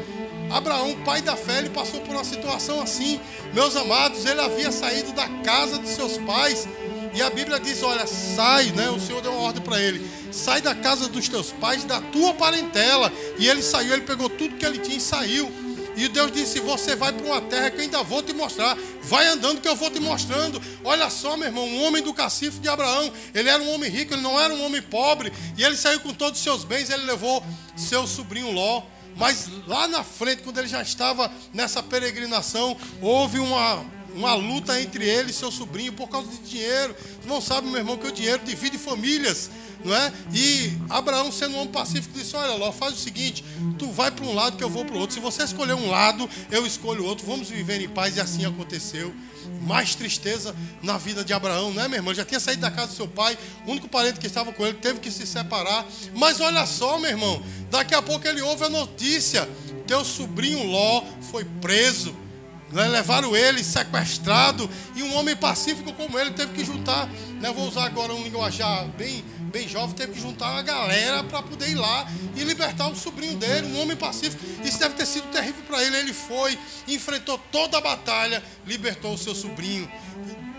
Abraão, 0.50 0.94
pai 1.04 1.20
da 1.20 1.36
fé, 1.36 1.58
ele 1.58 1.70
passou 1.70 2.00
por 2.02 2.14
uma 2.14 2.22
situação 2.22 2.80
assim. 2.80 3.20
Meus 3.52 3.74
amados, 3.74 4.24
ele 4.24 4.40
havia 4.40 4.70
saído 4.70 5.12
da 5.12 5.28
casa 5.42 5.80
de 5.80 5.88
seus 5.88 6.16
pais. 6.18 6.68
E 7.12 7.20
a 7.20 7.28
Bíblia 7.28 7.58
diz: 7.58 7.82
Olha, 7.82 8.06
sai, 8.06 8.66
né? 8.66 8.88
O 8.88 9.00
Senhor 9.00 9.20
deu 9.20 9.32
uma 9.32 9.42
ordem 9.42 9.62
para 9.62 9.80
ele: 9.80 10.08
sai 10.30 10.60
da 10.60 10.74
casa 10.74 11.08
dos 11.08 11.28
teus 11.28 11.50
pais, 11.50 11.82
da 11.84 12.00
tua 12.00 12.34
parentela. 12.34 13.12
E 13.36 13.48
ele 13.48 13.62
saiu, 13.62 13.92
ele 13.92 14.02
pegou 14.02 14.28
tudo 14.28 14.56
que 14.56 14.64
ele 14.64 14.78
tinha 14.78 14.98
e 14.98 15.00
saiu. 15.00 15.50
E 15.96 16.08
Deus 16.08 16.32
disse: 16.32 16.60
Você 16.60 16.96
vai 16.96 17.12
para 17.12 17.26
uma 17.26 17.40
terra 17.40 17.70
que 17.70 17.78
eu 17.78 17.82
ainda 17.82 18.02
vou 18.02 18.22
te 18.22 18.32
mostrar. 18.32 18.76
Vai 19.02 19.26
andando 19.28 19.60
que 19.60 19.68
eu 19.68 19.76
vou 19.76 19.90
te 19.90 20.00
mostrando. 20.00 20.60
Olha 20.82 21.08
só, 21.10 21.36
meu 21.36 21.46
irmão, 21.46 21.66
um 21.66 21.84
homem 21.84 22.02
do 22.02 22.12
cacife 22.12 22.58
de 22.58 22.68
Abraão. 22.68 23.12
Ele 23.34 23.48
era 23.48 23.62
um 23.62 23.74
homem 23.74 23.90
rico, 23.90 24.14
ele 24.14 24.22
não 24.22 24.38
era 24.38 24.54
um 24.54 24.64
homem 24.64 24.82
pobre. 24.82 25.32
E 25.56 25.62
ele 25.62 25.76
saiu 25.76 26.00
com 26.00 26.12
todos 26.12 26.38
os 26.38 26.44
seus 26.44 26.64
bens. 26.64 26.90
Ele 26.90 27.04
levou 27.04 27.42
seu 27.76 28.06
sobrinho 28.06 28.50
Ló. 28.50 28.82
Mas 29.16 29.48
lá 29.66 29.86
na 29.86 30.02
frente, 30.02 30.42
quando 30.42 30.58
ele 30.58 30.68
já 30.68 30.82
estava 30.82 31.30
nessa 31.52 31.82
peregrinação, 31.82 32.76
houve 33.00 33.38
uma, 33.38 33.84
uma 34.14 34.34
luta 34.34 34.80
entre 34.80 35.08
ele 35.08 35.30
e 35.30 35.34
seu 35.34 35.52
sobrinho 35.52 35.92
por 35.92 36.08
causa 36.08 36.28
de 36.28 36.38
dinheiro. 36.38 36.96
Não 37.24 37.40
sabe, 37.40 37.68
meu 37.68 37.78
irmão, 37.78 37.96
que 37.96 38.08
o 38.08 38.12
dinheiro 38.12 38.42
divide 38.44 38.76
famílias, 38.76 39.50
não 39.84 39.94
é? 39.94 40.12
E 40.32 40.72
Abraão, 40.88 41.30
sendo 41.30 41.54
um 41.54 41.60
homem 41.60 41.72
pacífico, 41.72 42.18
disse: 42.18 42.34
Olha, 42.34 42.54
Ló, 42.54 42.72
faz 42.72 42.94
o 42.94 42.96
seguinte: 42.96 43.44
tu 43.78 43.90
vai 43.90 44.10
para 44.10 44.24
um 44.24 44.34
lado 44.34 44.56
que 44.56 44.64
eu 44.64 44.70
vou 44.70 44.84
para 44.84 44.96
o 44.96 44.98
outro. 44.98 45.14
Se 45.14 45.20
você 45.20 45.44
escolher 45.44 45.74
um 45.74 45.90
lado, 45.90 46.28
eu 46.50 46.66
escolho 46.66 47.04
o 47.04 47.06
outro. 47.06 47.26
Vamos 47.26 47.48
viver 47.48 47.80
em 47.80 47.88
paz. 47.88 48.16
E 48.16 48.20
assim 48.20 48.44
aconteceu 48.46 49.14
mais 49.60 49.94
tristeza 49.94 50.54
na 50.82 50.96
vida 50.96 51.24
de 51.24 51.32
Abraão, 51.32 51.72
né, 51.72 51.88
meu 51.88 51.98
irmão? 51.98 52.14
Já 52.14 52.24
tinha 52.24 52.40
saído 52.40 52.62
da 52.62 52.70
casa 52.70 52.88
do 52.88 52.94
seu 52.94 53.08
pai, 53.08 53.36
o 53.66 53.70
único 53.70 53.88
parente 53.88 54.20
que 54.20 54.26
estava 54.26 54.52
com 54.52 54.64
ele 54.64 54.78
teve 54.78 55.00
que 55.00 55.10
se 55.10 55.26
separar. 55.26 55.86
Mas 56.14 56.40
olha 56.40 56.66
só, 56.66 56.98
meu 56.98 57.10
irmão, 57.10 57.42
daqui 57.70 57.94
a 57.94 58.02
pouco 58.02 58.26
ele 58.26 58.40
ouve 58.40 58.64
a 58.64 58.68
notícia: 58.68 59.48
teu 59.86 60.04
sobrinho 60.04 60.64
Ló 60.64 61.04
foi 61.30 61.44
preso. 61.60 62.24
Né? 62.72 62.88
Levaram 62.88 63.36
ele 63.36 63.62
sequestrado 63.62 64.68
e 64.96 65.02
um 65.02 65.14
homem 65.14 65.36
pacífico 65.36 65.92
como 65.92 66.18
ele 66.18 66.32
teve 66.32 66.52
que 66.52 66.64
juntar, 66.64 67.08
né? 67.40 67.52
vou 67.52 67.68
usar 67.68 67.84
agora 67.84 68.12
um 68.12 68.22
linguajar 68.22 68.88
bem, 68.98 69.24
bem 69.54 69.68
jovem, 69.68 69.94
teve 69.94 70.14
que 70.14 70.20
juntar 70.20 70.50
uma 70.50 70.62
galera 70.62 71.22
para 71.22 71.40
poder 71.40 71.68
ir 71.68 71.76
lá 71.76 72.10
e 72.34 72.42
libertar 72.42 72.88
o 72.88 72.96
sobrinho 72.96 73.36
dele, 73.36 73.68
um 73.68 73.80
homem 73.80 73.96
pacífico. 73.96 74.44
Isso 74.64 74.80
deve 74.80 74.96
ter 74.96 75.06
sido 75.06 75.28
terrível 75.30 75.62
para 75.64 75.80
ele. 75.80 75.96
Ele 75.96 76.12
foi, 76.12 76.58
enfrentou 76.88 77.38
toda 77.52 77.78
a 77.78 77.80
batalha, 77.80 78.42
libertou 78.66 79.14
o 79.14 79.18
seu 79.18 79.32
sobrinho. 79.32 79.88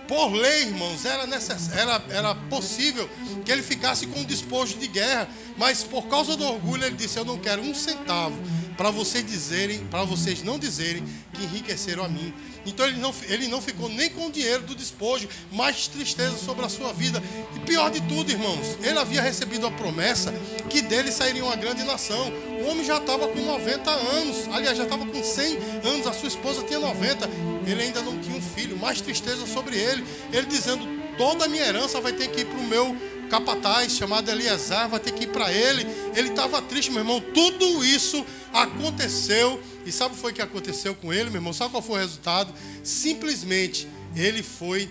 Por 0.08 0.32
lei, 0.32 0.62
irmãos, 0.62 1.04
era, 1.04 1.28
necess... 1.28 1.76
era, 1.76 2.02
era 2.10 2.36
possível 2.36 3.10
que 3.44 3.52
ele 3.52 3.62
ficasse 3.62 4.08
com 4.08 4.22
um 4.22 4.24
despojo 4.24 4.78
de 4.78 4.88
guerra, 4.88 5.28
mas 5.58 5.84
por 5.84 6.08
causa 6.08 6.38
do 6.38 6.46
orgulho 6.46 6.86
ele 6.86 6.96
disse: 6.96 7.18
Eu 7.18 7.26
não 7.26 7.38
quero 7.38 7.62
um 7.62 7.76
centavo 7.76 8.42
para 8.78 8.92
vocês 8.92 9.26
dizerem, 9.26 9.80
para 9.88 10.04
vocês 10.04 10.44
não 10.44 10.60
dizerem 10.60 11.04
que 11.34 11.44
enriqueceram 11.44 12.04
a 12.04 12.10
mim. 12.10 12.34
Então 12.66 12.86
ele 12.86 12.98
não, 12.98 13.14
ele 13.28 13.48
não 13.48 13.62
ficou 13.62 13.88
nem 13.90 14.10
com 14.10 14.28
o 14.28 14.32
dinheiro 14.32 14.64
do 14.64 14.76
despojo, 14.76 15.30
mais 15.52 15.88
tristeza 15.88 16.38
sobre 16.38 16.66
a 16.66 16.70
sua 16.70 16.92
vida. 16.92 17.22
E 17.56 17.60
pior 17.60 17.92
de 17.92 18.02
tudo, 18.02 18.32
irmãos, 18.32 18.78
ele 18.82 18.98
havia 18.98 19.22
recebido 19.22 19.68
a 19.68 19.72
promessa 19.72 20.34
que 20.70 20.82
dele 20.82 21.12
sairia 21.12 21.44
uma 21.44 21.56
grande 21.56 21.84
nação. 21.84 22.32
O 22.62 22.70
homem 22.70 22.84
já 22.84 22.98
estava 22.98 23.28
com 23.28 23.40
90 23.40 23.90
anos, 23.90 24.48
aliás, 24.52 24.78
já 24.78 24.84
estava 24.84 25.06
com 25.06 25.24
100 25.24 25.58
anos, 25.84 26.08
a 26.08 26.14
sua 26.14 26.28
esposa 26.28 26.64
tinha 26.64 26.80
90. 26.80 27.30
Ele 27.68 27.84
ainda 27.84 28.02
não 28.02 28.20
tinha 28.20 28.36
um 28.36 28.42
filho, 28.42 28.78
mais 28.78 29.02
tristeza 29.02 29.46
sobre 29.46 29.78
ele. 29.78 30.04
Ele 30.34 30.48
dizendo: 30.48 30.86
toda 31.18 31.46
a 31.46 31.48
minha 31.48 31.64
herança 31.64 32.02
vai 32.02 32.14
ter 32.14 32.30
que 32.30 32.42
ir 32.42 32.46
para 32.46 32.60
o 32.60 32.64
meu 32.64 32.96
capataz 33.30 33.92
chamado 33.94 34.30
Eliezer, 34.30 34.88
vai 34.90 35.00
ter 35.00 35.12
que 35.12 35.24
ir 35.24 35.28
para 35.28 35.52
ele. 35.52 35.86
Ele 36.16 36.30
estava 36.30 36.62
triste, 36.62 36.92
meu 36.92 37.00
irmão. 37.00 37.22
Tudo 37.34 37.84
isso 37.84 38.26
aconteceu. 38.54 39.62
E 39.86 39.92
sabe 39.92 40.16
o 40.20 40.34
que 40.34 40.42
aconteceu 40.42 40.96
com 40.96 41.14
ele, 41.14 41.30
meu 41.30 41.40
irmão? 41.40 41.54
Sabe 41.54 41.72
qual 41.72 41.84
foi 41.84 41.98
o 41.98 42.02
resultado? 42.02 42.54
Simplesmente 42.84 43.88
ele 44.16 44.42
foi 44.42 44.90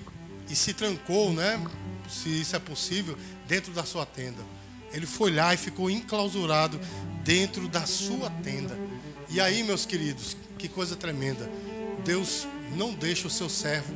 e 0.48 0.54
se 0.54 0.72
trancou, 0.72 1.32
né? 1.32 1.60
Se 2.08 2.28
isso 2.28 2.54
é 2.54 2.58
possível, 2.58 3.16
dentro 3.48 3.72
da 3.72 3.84
sua 3.84 4.06
tenda. 4.06 4.42
Ele 4.92 5.06
foi 5.06 5.32
lá 5.32 5.52
e 5.52 5.56
ficou 5.56 5.90
enclausurado 5.90 6.78
dentro 7.24 7.66
da 7.66 7.86
sua 7.86 8.30
tenda. 8.30 8.78
E 9.28 9.40
aí, 9.40 9.64
meus 9.64 9.84
queridos, 9.84 10.36
que 10.58 10.68
coisa 10.68 10.94
tremenda. 10.94 11.50
Deus 12.04 12.46
não 12.76 12.92
deixa 12.92 13.26
o 13.26 13.30
seu 13.30 13.48
servo 13.48 13.92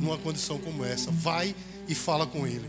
numa 0.00 0.18
condição 0.18 0.58
como 0.58 0.84
essa. 0.84 1.10
Vai 1.10 1.54
e 1.86 1.94
fala 1.94 2.26
com 2.26 2.46
ele. 2.46 2.68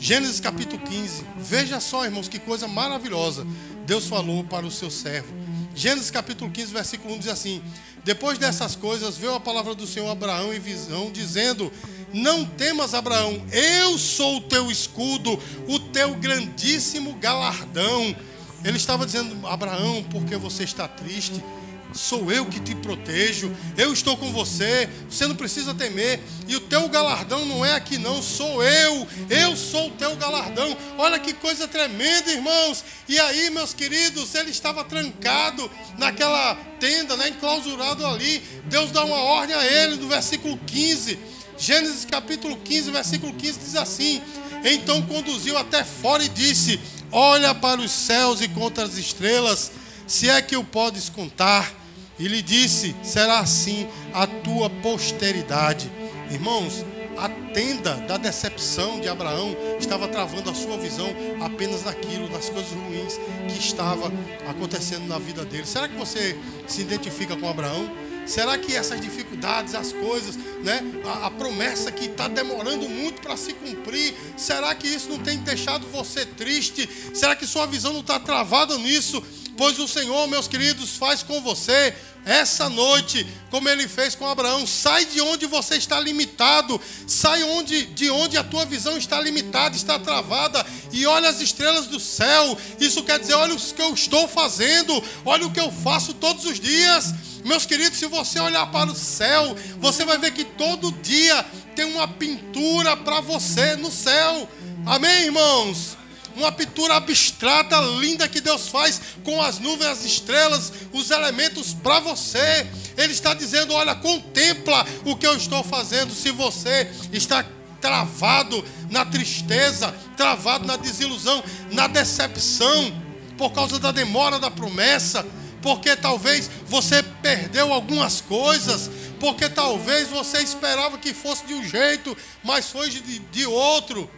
Gênesis 0.00 0.40
capítulo 0.40 0.80
15. 0.80 1.26
Veja 1.36 1.78
só, 1.78 2.06
irmãos, 2.06 2.26
que 2.26 2.38
coisa 2.38 2.66
maravilhosa. 2.66 3.46
Deus 3.84 4.06
falou 4.06 4.42
para 4.42 4.64
o 4.64 4.70
seu 4.70 4.90
servo. 4.90 5.28
Gênesis 5.74 6.10
capítulo 6.10 6.50
15, 6.50 6.72
versículo 6.72 7.14
1 7.16 7.18
diz 7.18 7.28
assim: 7.28 7.62
Depois 8.02 8.38
dessas 8.38 8.74
coisas, 8.74 9.18
veio 9.18 9.34
a 9.34 9.40
palavra 9.40 9.74
do 9.74 9.86
Senhor 9.86 10.08
Abraão 10.08 10.54
em 10.54 10.58
visão, 10.58 11.10
dizendo: 11.12 11.70
Não 12.14 12.46
temas, 12.46 12.94
Abraão, 12.94 13.42
eu 13.52 13.98
sou 13.98 14.38
o 14.38 14.40
teu 14.40 14.70
escudo, 14.70 15.38
o 15.68 15.78
teu 15.78 16.14
grandíssimo 16.14 17.12
galardão. 17.20 18.16
Ele 18.64 18.78
estava 18.78 19.04
dizendo: 19.04 19.46
Abraão, 19.46 20.02
porque 20.10 20.34
você 20.34 20.64
está 20.64 20.88
triste? 20.88 21.44
Sou 21.92 22.30
eu 22.30 22.46
que 22.46 22.60
te 22.60 22.74
protejo, 22.74 23.54
eu 23.76 23.92
estou 23.92 24.16
com 24.16 24.32
você, 24.32 24.88
você 25.08 25.26
não 25.26 25.34
precisa 25.34 25.74
temer. 25.74 26.20
E 26.46 26.56
o 26.56 26.60
teu 26.60 26.88
galardão 26.88 27.44
não 27.44 27.64
é 27.64 27.72
aqui, 27.72 27.98
não, 27.98 28.22
sou 28.22 28.62
eu, 28.62 29.06
eu 29.28 29.56
sou 29.56 29.88
o 29.88 29.90
teu 29.92 30.14
galardão. 30.16 30.76
Olha 30.98 31.18
que 31.18 31.32
coisa 31.32 31.66
tremenda, 31.66 32.30
irmãos. 32.32 32.84
E 33.08 33.18
aí, 33.18 33.50
meus 33.50 33.74
queridos, 33.74 34.34
ele 34.34 34.50
estava 34.50 34.84
trancado 34.84 35.70
naquela 35.98 36.54
tenda, 36.78 37.16
né, 37.16 37.28
enclausurado 37.28 38.06
ali. 38.06 38.38
Deus 38.66 38.90
dá 38.90 39.04
uma 39.04 39.16
ordem 39.16 39.54
a 39.56 39.66
ele 39.66 39.96
no 39.96 40.08
versículo 40.08 40.58
15. 40.66 41.18
Gênesis 41.58 42.06
capítulo 42.06 42.56
15, 42.56 42.90
versículo 42.90 43.34
15 43.34 43.58
diz 43.58 43.76
assim: 43.76 44.22
Então 44.64 45.02
conduziu 45.02 45.58
até 45.58 45.84
fora 45.84 46.24
e 46.24 46.28
disse: 46.28 46.80
Olha 47.12 47.54
para 47.54 47.80
os 47.80 47.90
céus 47.90 48.40
e 48.40 48.48
contra 48.48 48.84
as 48.84 48.96
estrelas, 48.96 49.72
se 50.06 50.30
é 50.30 50.40
que 50.40 50.56
o 50.56 50.64
podes 50.64 51.08
contar. 51.08 51.79
E 52.20 52.28
lhe 52.28 52.42
disse: 52.42 52.94
Será 53.02 53.40
assim 53.40 53.88
a 54.12 54.26
tua 54.26 54.68
posteridade. 54.68 55.90
Irmãos, 56.30 56.84
a 57.16 57.28
tenda 57.52 57.94
da 57.96 58.18
decepção 58.18 59.00
de 59.00 59.08
Abraão 59.08 59.56
estava 59.78 60.06
travando 60.06 60.50
a 60.50 60.54
sua 60.54 60.76
visão 60.76 61.08
apenas 61.40 61.84
naquilo, 61.84 62.30
nas 62.30 62.48
coisas 62.48 62.70
ruins 62.70 63.18
que 63.48 63.58
estava 63.58 64.12
acontecendo 64.48 65.08
na 65.08 65.18
vida 65.18 65.44
dele. 65.44 65.66
Será 65.66 65.88
que 65.88 65.96
você 65.96 66.36
se 66.68 66.82
identifica 66.82 67.34
com 67.36 67.48
Abraão? 67.48 67.90
Será 68.26 68.56
que 68.58 68.76
essas 68.76 69.00
dificuldades, 69.00 69.74
as 69.74 69.92
coisas, 69.92 70.36
né, 70.62 70.80
a, 71.04 71.26
a 71.26 71.30
promessa 71.30 71.90
que 71.90 72.04
está 72.04 72.28
demorando 72.28 72.88
muito 72.88 73.20
para 73.20 73.36
se 73.36 73.54
cumprir, 73.54 74.14
será 74.36 74.74
que 74.74 74.86
isso 74.86 75.08
não 75.08 75.18
tem 75.18 75.38
deixado 75.38 75.86
você 75.88 76.24
triste? 76.24 76.88
Será 77.12 77.34
que 77.34 77.46
sua 77.46 77.66
visão 77.66 77.92
não 77.92 78.00
está 78.00 78.20
travada 78.20 78.78
nisso? 78.78 79.22
Pois 79.60 79.78
o 79.78 79.86
Senhor, 79.86 80.26
meus 80.26 80.48
queridos, 80.48 80.96
faz 80.96 81.22
com 81.22 81.42
você 81.42 81.94
essa 82.24 82.70
noite, 82.70 83.26
como 83.50 83.68
ele 83.68 83.86
fez 83.86 84.14
com 84.14 84.26
Abraão, 84.26 84.66
sai 84.66 85.04
de 85.04 85.20
onde 85.20 85.44
você 85.44 85.76
está 85.76 86.00
limitado, 86.00 86.80
sai 87.06 87.42
onde, 87.42 87.84
de 87.84 88.10
onde 88.10 88.38
a 88.38 88.42
tua 88.42 88.64
visão 88.64 88.96
está 88.96 89.20
limitada, 89.20 89.76
está 89.76 89.98
travada, 89.98 90.64
e 90.90 91.04
olha 91.04 91.28
as 91.28 91.42
estrelas 91.42 91.88
do 91.88 92.00
céu. 92.00 92.56
Isso 92.80 93.02
quer 93.02 93.18
dizer, 93.18 93.34
olha 93.34 93.54
o 93.54 93.58
que 93.58 93.82
eu 93.82 93.92
estou 93.92 94.26
fazendo, 94.26 95.04
olha 95.26 95.46
o 95.46 95.52
que 95.52 95.60
eu 95.60 95.70
faço 95.70 96.14
todos 96.14 96.46
os 96.46 96.58
dias. 96.58 97.12
Meus 97.44 97.66
queridos, 97.66 97.98
se 97.98 98.06
você 98.06 98.40
olhar 98.40 98.64
para 98.70 98.90
o 98.90 98.96
céu, 98.96 99.54
você 99.78 100.06
vai 100.06 100.16
ver 100.16 100.30
que 100.30 100.44
todo 100.44 100.90
dia 101.02 101.44
tem 101.76 101.84
uma 101.84 102.08
pintura 102.08 102.96
para 102.96 103.20
você 103.20 103.76
no 103.76 103.90
céu. 103.90 104.48
Amém, 104.86 105.24
irmãos? 105.24 105.99
Uma 106.36 106.52
pintura 106.52 106.94
abstrata 106.94 107.78
linda 107.80 108.28
que 108.28 108.40
Deus 108.40 108.68
faz 108.68 109.00
com 109.24 109.40
as 109.42 109.58
nuvens, 109.58 109.90
as 109.90 110.04
estrelas, 110.04 110.72
os 110.92 111.10
elementos 111.10 111.74
para 111.74 112.00
você. 112.00 112.66
Ele 112.96 113.12
está 113.12 113.34
dizendo: 113.34 113.74
olha, 113.74 113.94
contempla 113.94 114.86
o 115.04 115.16
que 115.16 115.26
eu 115.26 115.36
estou 115.36 115.62
fazendo. 115.62 116.14
Se 116.14 116.30
você 116.30 116.90
está 117.12 117.44
travado 117.80 118.64
na 118.90 119.04
tristeza, 119.04 119.94
travado 120.16 120.66
na 120.66 120.76
desilusão, 120.76 121.42
na 121.72 121.86
decepção, 121.86 122.92
por 123.38 123.52
causa 123.52 123.78
da 123.78 123.90
demora 123.90 124.38
da 124.38 124.50
promessa, 124.50 125.26
porque 125.62 125.96
talvez 125.96 126.50
você 126.66 127.02
perdeu 127.02 127.72
algumas 127.72 128.20
coisas, 128.20 128.90
porque 129.18 129.48
talvez 129.48 130.08
você 130.08 130.42
esperava 130.42 130.98
que 130.98 131.12
fosse 131.12 131.46
de 131.46 131.54
um 131.54 131.66
jeito, 131.66 132.16
mas 132.42 132.68
foi 132.68 132.90
de, 132.90 133.18
de 133.18 133.46
outro. 133.46 134.10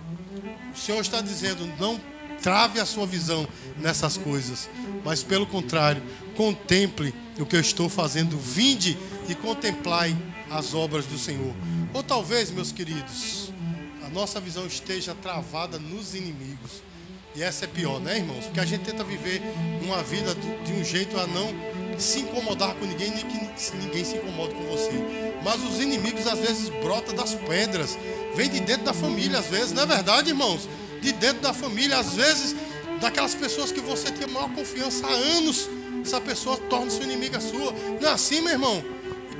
O 0.75 0.79
Senhor 0.79 1.01
está 1.01 1.21
dizendo: 1.21 1.67
não 1.79 2.01
trave 2.43 2.81
a 2.81 2.87
sua 2.87 3.07
visão 3.07 3.47
nessas 3.79 4.17
coisas, 4.17 4.69
mas 5.05 5.23
pelo 5.23 5.47
contrário, 5.47 6.03
contemple 6.37 7.15
o 7.39 7.47
que 7.47 7.57
eu 7.57 7.61
estou 7.61 7.89
fazendo, 7.89 8.37
vinde 8.37 8.99
e 9.29 9.35
contemplai 9.35 10.17
as 10.51 10.75
obras 10.75 11.07
do 11.07 11.19
Senhor. 11.19 11.55
Ou 11.95 12.03
talvez, 12.03 12.51
meus 12.51 12.73
queridos, 12.73 13.53
a 14.05 14.09
nossa 14.09 14.41
visão 14.41 14.67
esteja 14.67 15.15
travada 15.15 15.79
nos 15.79 16.15
inimigos. 16.15 16.83
E 17.35 17.43
essa 17.43 17.65
é 17.65 17.69
pior, 17.69 18.01
né, 18.01 18.19
irmãos? 18.19 18.45
Porque 18.45 18.61
a 18.61 18.65
gente 18.65 18.85
tenta 18.85 19.03
viver 19.03 19.41
uma 19.83 20.03
vida 20.03 20.35
de 20.35 20.73
um 20.73 20.85
jeito 20.85 21.19
a 21.19 21.27
não 21.27 21.49
se 21.99 22.21
incomodar 22.21 22.75
com 22.75 22.85
ninguém, 22.85 23.11
nem 23.11 23.25
que 23.25 23.77
ninguém 23.77 24.05
se 24.05 24.17
incomode 24.17 24.55
com 24.55 24.65
você. 24.65 24.93
Mas 25.43 25.63
os 25.63 25.81
inimigos 25.81 26.27
às 26.27 26.39
vezes 26.39 26.69
brotam 26.69 27.15
das 27.15 27.35
pedras, 27.35 27.99
vem 28.35 28.51
de 28.51 28.61
dentro 28.61 28.85
da 28.85 28.95
família, 28.95 29.39
às 29.39 29.47
vezes, 29.47 29.73
não 29.73 29.83
é 29.83 29.87
verdade, 29.87 30.31
irmãos? 30.31 30.69
de 31.03 31.13
dentro 31.13 31.43
da 31.43 31.53
família, 31.53 31.99
às 31.99 32.15
vezes 32.15 32.55
daquelas 33.01 33.35
pessoas 33.35 33.73
que 33.73 33.81
você 33.81 34.11
tinha 34.13 34.29
maior 34.29 34.49
confiança 34.51 35.05
há 35.05 35.11
anos, 35.11 35.69
essa 36.01 36.21
pessoa 36.21 36.57
torna-se 36.57 37.03
inimiga 37.03 37.41
sua. 37.41 37.75
Não 38.01 38.09
é 38.09 38.13
assim, 38.13 38.41
meu 38.41 38.53
irmão? 38.53 38.83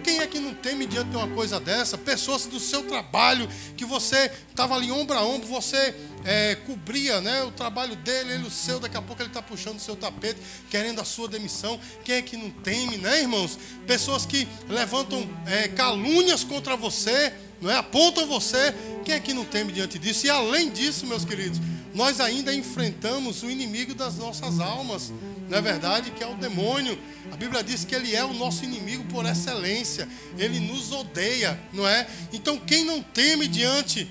Quem 0.03 0.19
é 0.19 0.27
que 0.27 0.41
não 0.41 0.53
teme 0.53 0.85
diante 0.85 1.11
de 1.11 1.17
uma 1.17 1.29
coisa 1.29 1.61
dessa? 1.61 1.97
Pessoas 1.97 2.45
do 2.47 2.59
seu 2.59 2.83
trabalho, 2.83 3.49
que 3.77 3.85
você 3.85 4.33
estava 4.51 4.75
ali 4.75 4.91
ombro 4.91 5.17
a 5.17 5.23
ombro, 5.25 5.47
você 5.47 5.95
é, 6.25 6.55
cobria 6.67 7.21
né, 7.21 7.43
o 7.43 7.51
trabalho 7.51 7.97
dele, 7.97 8.33
ele 8.33 8.47
o 8.47 8.51
seu, 8.51 8.79
daqui 8.79 8.97
a 8.97 9.03
pouco 9.03 9.21
ele 9.23 9.29
está 9.29 9.43
puxando 9.43 9.77
o 9.77 9.81
seu 9.81 9.97
tapete, 9.97 10.39
querendo 10.71 11.01
a 11.01 11.05
sua 11.05 11.29
demissão. 11.29 11.79
Quem 12.05 12.17
é 12.17 12.23
que 12.23 12.37
não 12.37 12.51
teme, 12.51 12.97
né, 12.97 13.21
irmãos? 13.21 13.59
Pessoas 13.87 14.25
que 14.25 14.47
levantam 14.69 15.29
é, 15.47 15.69
calúnias 15.69 16.45
contra 16.45 16.77
você, 16.77 17.33
não 17.61 17.71
é? 17.71 17.77
apontam 17.77 18.27
você. 18.27 18.75
Quem 19.05 19.15
é 19.15 19.21
que 19.21 19.35
não 19.35 19.45
teme 19.45 19.73
diante 19.73 19.99
disso? 19.99 20.27
E 20.27 20.31
além 20.31 20.71
disso, 20.71 21.07
meus 21.07 21.25
queridos, 21.25 21.61
nós 21.95 22.21
ainda 22.21 22.55
enfrentamos 22.55 23.43
o 23.43 23.51
inimigo 23.51 23.95
das 23.95 24.17
nossas 24.17 24.61
almas, 24.61 25.13
não 25.49 25.59
é 25.59 25.61
verdade? 25.61 26.11
Que 26.11 26.25
é 26.25 26.27
o 26.27 26.35
demônio. 26.35 26.99
A 27.31 27.37
Bíblia 27.37 27.63
diz 27.63 27.85
que 27.85 27.95
ele 27.95 28.15
é 28.15 28.25
o 28.25 28.33
nosso 28.33 28.65
inimigo 28.65 29.05
por 29.05 29.27
excelência, 29.27 30.09
ele 30.39 30.59
nos 30.61 30.93
odeia, 30.93 31.59
não 31.73 31.87
é? 31.87 32.07
Então, 32.33 32.59
quem 32.59 32.85
não 32.85 33.03
teme 33.03 33.47
diante 33.47 34.11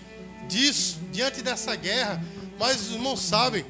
disso, 0.51 0.99
diante 1.11 1.41
dessa 1.41 1.75
guerra, 1.75 2.23
mas 2.59 2.81
os 2.81 2.91
irmãos 2.91 3.21
sabem 3.21 3.65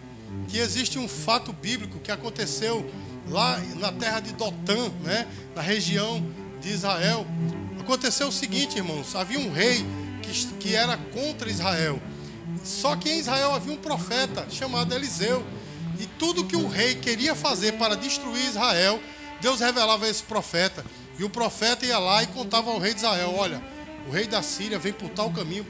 que 0.47 0.57
existe 0.57 0.97
um 0.97 1.07
fato 1.07 1.53
bíblico 1.53 1.99
que 1.99 2.11
aconteceu 2.11 2.89
lá 3.29 3.59
na 3.77 3.91
terra 3.91 4.19
de 4.19 4.33
Dotã, 4.33 4.89
né? 5.03 5.27
na 5.55 5.61
região 5.61 6.25
de 6.59 6.69
Israel. 6.69 7.25
Aconteceu 7.79 8.27
o 8.27 8.31
seguinte, 8.31 8.77
irmãos: 8.77 9.15
havia 9.15 9.39
um 9.39 9.51
rei 9.51 9.85
que, 10.23 10.45
que 10.55 10.75
era 10.75 10.97
contra 10.97 11.49
Israel. 11.49 12.01
Só 12.63 12.95
que 12.95 13.09
em 13.09 13.19
Israel 13.19 13.53
havia 13.53 13.73
um 13.73 13.77
profeta 13.77 14.47
chamado 14.49 14.93
Eliseu. 14.93 15.45
E 15.99 16.05
tudo 16.05 16.45
que 16.45 16.55
o 16.55 16.67
rei 16.67 16.95
queria 16.95 17.35
fazer 17.35 17.73
para 17.73 17.95
destruir 17.95 18.43
Israel, 18.45 18.99
Deus 19.39 19.59
revelava 19.59 20.05
a 20.05 20.09
esse 20.09 20.23
profeta. 20.23 20.83
E 21.19 21.23
o 21.23 21.29
profeta 21.29 21.85
ia 21.85 21.99
lá 21.99 22.23
e 22.23 22.27
contava 22.27 22.71
ao 22.71 22.79
rei 22.79 22.93
de 22.93 22.99
Israel: 22.99 23.35
Olha, 23.37 23.61
o 24.07 24.11
rei 24.11 24.25
da 24.27 24.41
Síria 24.41 24.79
vem 24.79 24.93
por 24.93 25.09
tal 25.09 25.29
caminho. 25.31 25.65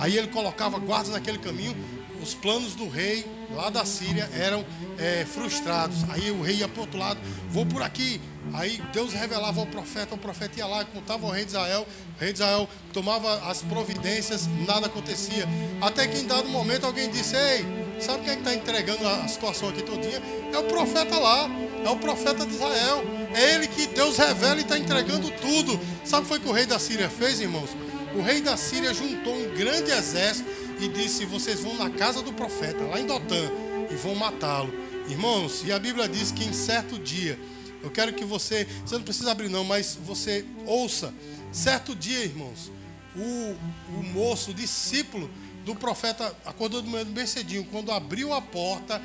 Aí 0.00 0.16
ele 0.16 0.28
colocava 0.28 0.78
guardas 0.78 1.10
naquele 1.10 1.38
caminho. 1.38 1.76
Os 2.22 2.34
planos 2.34 2.74
do 2.74 2.88
rei 2.88 3.24
lá 3.54 3.68
da 3.68 3.84
Síria 3.84 4.28
eram 4.32 4.64
é, 4.98 5.26
frustrados. 5.26 5.98
Aí 6.08 6.30
o 6.30 6.42
rei 6.42 6.56
ia 6.56 6.68
para 6.68 6.80
outro 6.80 6.98
lado: 6.98 7.20
Vou 7.50 7.66
por 7.66 7.82
aqui. 7.82 8.18
Aí 8.54 8.82
Deus 8.92 9.12
revelava 9.12 9.60
ao 9.60 9.66
profeta, 9.66 10.14
o 10.14 10.18
profeta 10.18 10.58
ia 10.58 10.66
lá, 10.66 10.84
contava 10.84 11.26
ao 11.26 11.32
rei 11.32 11.44
de 11.44 11.50
Israel, 11.50 11.86
o 12.16 12.20
rei 12.20 12.32
de 12.32 12.38
Israel 12.38 12.66
tomava 12.92 13.50
as 13.50 13.60
providências, 13.62 14.48
nada 14.66 14.86
acontecia. 14.86 15.46
Até 15.80 16.06
que 16.06 16.18
em 16.18 16.26
dado 16.26 16.48
momento 16.48 16.84
alguém 16.86 17.10
disse: 17.10 17.36
Ei, 17.36 17.64
sabe 18.00 18.24
quem 18.24 18.32
é 18.32 18.36
está 18.36 18.54
entregando 18.54 19.06
a 19.06 19.28
situação 19.28 19.68
aqui 19.68 19.82
todinha? 19.82 20.22
É 20.50 20.58
o 20.58 20.64
profeta 20.64 21.18
lá, 21.18 21.48
é 21.84 21.90
o 21.90 21.96
profeta 21.96 22.46
de 22.46 22.54
Israel. 22.54 23.04
É 23.34 23.54
ele 23.54 23.66
que 23.66 23.86
Deus 23.88 24.16
revela 24.16 24.56
e 24.56 24.62
está 24.62 24.78
entregando 24.78 25.30
tudo. 25.32 25.78
Sabe 26.04 26.26
o 26.26 26.28
que 26.28 26.40
que 26.40 26.48
o 26.48 26.52
rei 26.52 26.64
da 26.64 26.78
Síria 26.78 27.08
fez, 27.10 27.40
irmãos? 27.40 27.70
O 28.14 28.22
rei 28.22 28.40
da 28.40 28.56
Síria 28.56 28.92
juntou 28.92 29.34
um 29.34 29.54
grande 29.54 29.90
exército 29.90 30.48
e 30.80 30.88
disse: 30.88 31.24
Vocês 31.24 31.60
vão 31.60 31.76
na 31.76 31.90
casa 31.90 32.22
do 32.22 32.32
profeta, 32.32 32.82
lá 32.84 32.98
em 32.98 33.06
Dotã, 33.06 33.50
e 33.90 33.94
vão 33.94 34.14
matá-lo. 34.14 34.72
Irmãos, 35.08 35.62
e 35.64 35.72
a 35.72 35.78
Bíblia 35.78 36.08
diz 36.08 36.32
que 36.32 36.44
em 36.44 36.52
certo 36.52 36.98
dia 36.98 37.38
eu 37.82 37.90
quero 37.90 38.12
que 38.12 38.24
você, 38.24 38.66
você 38.84 38.96
não 38.96 39.02
precisa 39.02 39.30
abrir 39.30 39.48
não, 39.48 39.64
mas 39.64 39.98
você 40.04 40.44
ouça. 40.66 41.14
Certo 41.52 41.94
dia, 41.94 42.24
irmãos, 42.24 42.70
o, 43.16 43.56
o 43.98 44.02
moço, 44.12 44.50
o 44.50 44.54
discípulo 44.54 45.30
do 45.64 45.74
profeta, 45.74 46.34
acordou 46.44 46.82
de 46.82 46.88
manhã 46.88 47.04
bem 47.04 47.26
cedinho. 47.26 47.64
Quando 47.64 47.90
abriu 47.90 48.32
a 48.32 48.40
porta, 48.40 49.00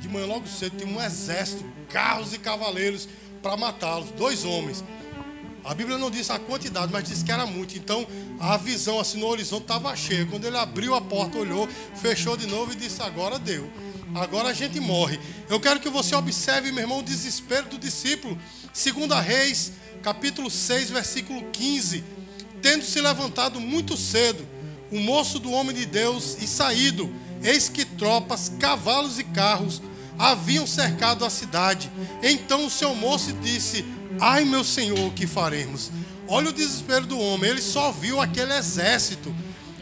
de 0.00 0.08
manhã 0.08 0.26
logo 0.26 0.46
cedo, 0.46 0.76
tinha 0.76 0.88
um 0.88 1.02
exército, 1.02 1.64
carros 1.88 2.32
e 2.32 2.38
cavaleiros 2.38 3.08
para 3.42 3.56
matá-los. 3.56 4.10
Dois 4.10 4.44
homens. 4.44 4.82
A 5.66 5.74
Bíblia 5.74 5.98
não 5.98 6.12
diz 6.12 6.30
a 6.30 6.38
quantidade, 6.38 6.92
mas 6.92 7.08
diz 7.08 7.24
que 7.24 7.32
era 7.32 7.44
muito. 7.44 7.76
Então 7.76 8.06
a 8.38 8.56
visão 8.56 9.00
assim 9.00 9.18
no 9.18 9.26
horizonte 9.26 9.62
estava 9.62 9.94
cheia. 9.96 10.24
Quando 10.24 10.46
ele 10.46 10.56
abriu 10.56 10.94
a 10.94 11.00
porta, 11.00 11.38
olhou, 11.38 11.68
fechou 11.96 12.36
de 12.36 12.46
novo 12.46 12.72
e 12.72 12.76
disse: 12.76 13.02
Agora 13.02 13.36
deu. 13.36 13.68
Agora 14.14 14.50
a 14.50 14.52
gente 14.52 14.78
morre. 14.78 15.18
Eu 15.50 15.58
quero 15.58 15.80
que 15.80 15.88
você 15.88 16.14
observe, 16.14 16.70
meu 16.70 16.84
irmão, 16.84 17.00
o 17.00 17.02
desespero 17.02 17.68
do 17.68 17.78
discípulo. 17.78 18.38
Segunda 18.72 19.20
Reis, 19.20 19.72
capítulo 20.02 20.48
6, 20.48 20.90
versículo 20.90 21.42
15. 21.50 22.04
Tendo 22.62 22.84
se 22.84 23.00
levantado 23.00 23.60
muito 23.60 23.96
cedo, 23.96 24.46
o 24.92 25.00
moço 25.00 25.40
do 25.40 25.50
homem 25.50 25.74
de 25.74 25.84
Deus 25.84 26.36
e 26.40 26.46
saído, 26.46 27.12
eis 27.42 27.68
que 27.68 27.84
tropas, 27.84 28.52
cavalos 28.60 29.18
e 29.18 29.24
carros 29.24 29.82
haviam 30.18 30.66
cercado 30.66 31.24
a 31.24 31.30
cidade. 31.30 31.90
Então 32.22 32.66
o 32.66 32.70
seu 32.70 32.94
moço 32.94 33.32
disse: 33.34 33.84
Ai, 34.20 34.44
meu 34.44 34.64
senhor, 34.64 34.98
o 34.98 35.12
que 35.12 35.26
faremos? 35.26 35.90
Olha 36.28 36.48
o 36.48 36.52
desespero 36.52 37.06
do 37.06 37.18
homem, 37.18 37.50
ele 37.50 37.62
só 37.62 37.92
viu 37.92 38.20
aquele 38.20 38.52
exército. 38.54 39.34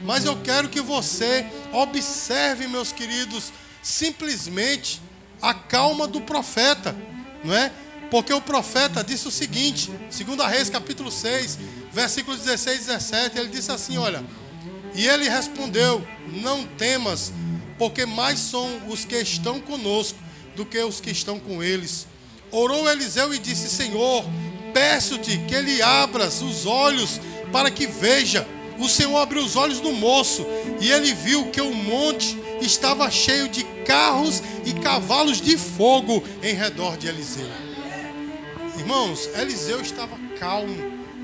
Mas 0.02 0.24
eu 0.24 0.36
quero 0.42 0.68
que 0.68 0.80
você 0.80 1.46
observe, 1.72 2.66
meus 2.66 2.92
queridos, 2.92 3.52
simplesmente 3.82 5.00
a 5.40 5.54
calma 5.54 6.06
do 6.06 6.20
profeta, 6.20 6.94
não 7.42 7.54
é? 7.54 7.72
Porque 8.10 8.32
o 8.32 8.40
profeta 8.40 9.02
disse 9.02 9.26
o 9.26 9.30
seguinte, 9.30 9.90
2 10.10 10.48
Reis 10.48 10.68
capítulo 10.68 11.10
6, 11.10 11.58
versículos 11.92 12.40
16 12.40 12.76
e 12.76 12.86
17, 12.86 13.38
ele 13.38 13.48
disse 13.48 13.72
assim, 13.72 13.96
olha, 13.96 14.22
e 14.94 15.06
ele 15.06 15.28
respondeu, 15.28 16.06
não 16.28 16.66
temas, 16.66 17.32
porque 17.78 18.06
mais 18.06 18.38
são 18.38 18.88
os 18.88 19.04
que 19.04 19.16
estão 19.16 19.60
conosco 19.60 20.18
do 20.54 20.64
que 20.64 20.78
os 20.78 21.00
que 21.00 21.10
estão 21.10 21.40
com 21.40 21.62
eles. 21.62 22.06
Orou 22.54 22.88
Eliseu 22.88 23.34
e 23.34 23.38
disse: 23.38 23.68
Senhor, 23.68 24.24
peço-te 24.72 25.38
que 25.38 25.54
ele 25.54 25.82
abras 25.82 26.40
os 26.40 26.64
olhos 26.66 27.20
para 27.52 27.70
que 27.70 27.86
veja. 27.86 28.46
O 28.78 28.88
Senhor 28.88 29.16
abriu 29.18 29.42
os 29.42 29.56
olhos 29.56 29.80
do 29.80 29.92
moço 29.92 30.46
e 30.80 30.90
ele 30.90 31.12
viu 31.14 31.46
que 31.50 31.60
o 31.60 31.74
monte 31.74 32.38
estava 32.60 33.10
cheio 33.10 33.48
de 33.48 33.64
carros 33.84 34.42
e 34.64 34.72
cavalos 34.72 35.40
de 35.40 35.56
fogo 35.56 36.22
em 36.42 36.54
redor 36.54 36.96
de 36.96 37.08
Eliseu. 37.08 37.46
Irmãos, 38.78 39.28
Eliseu 39.36 39.80
estava 39.80 40.16
calmo, 40.38 40.76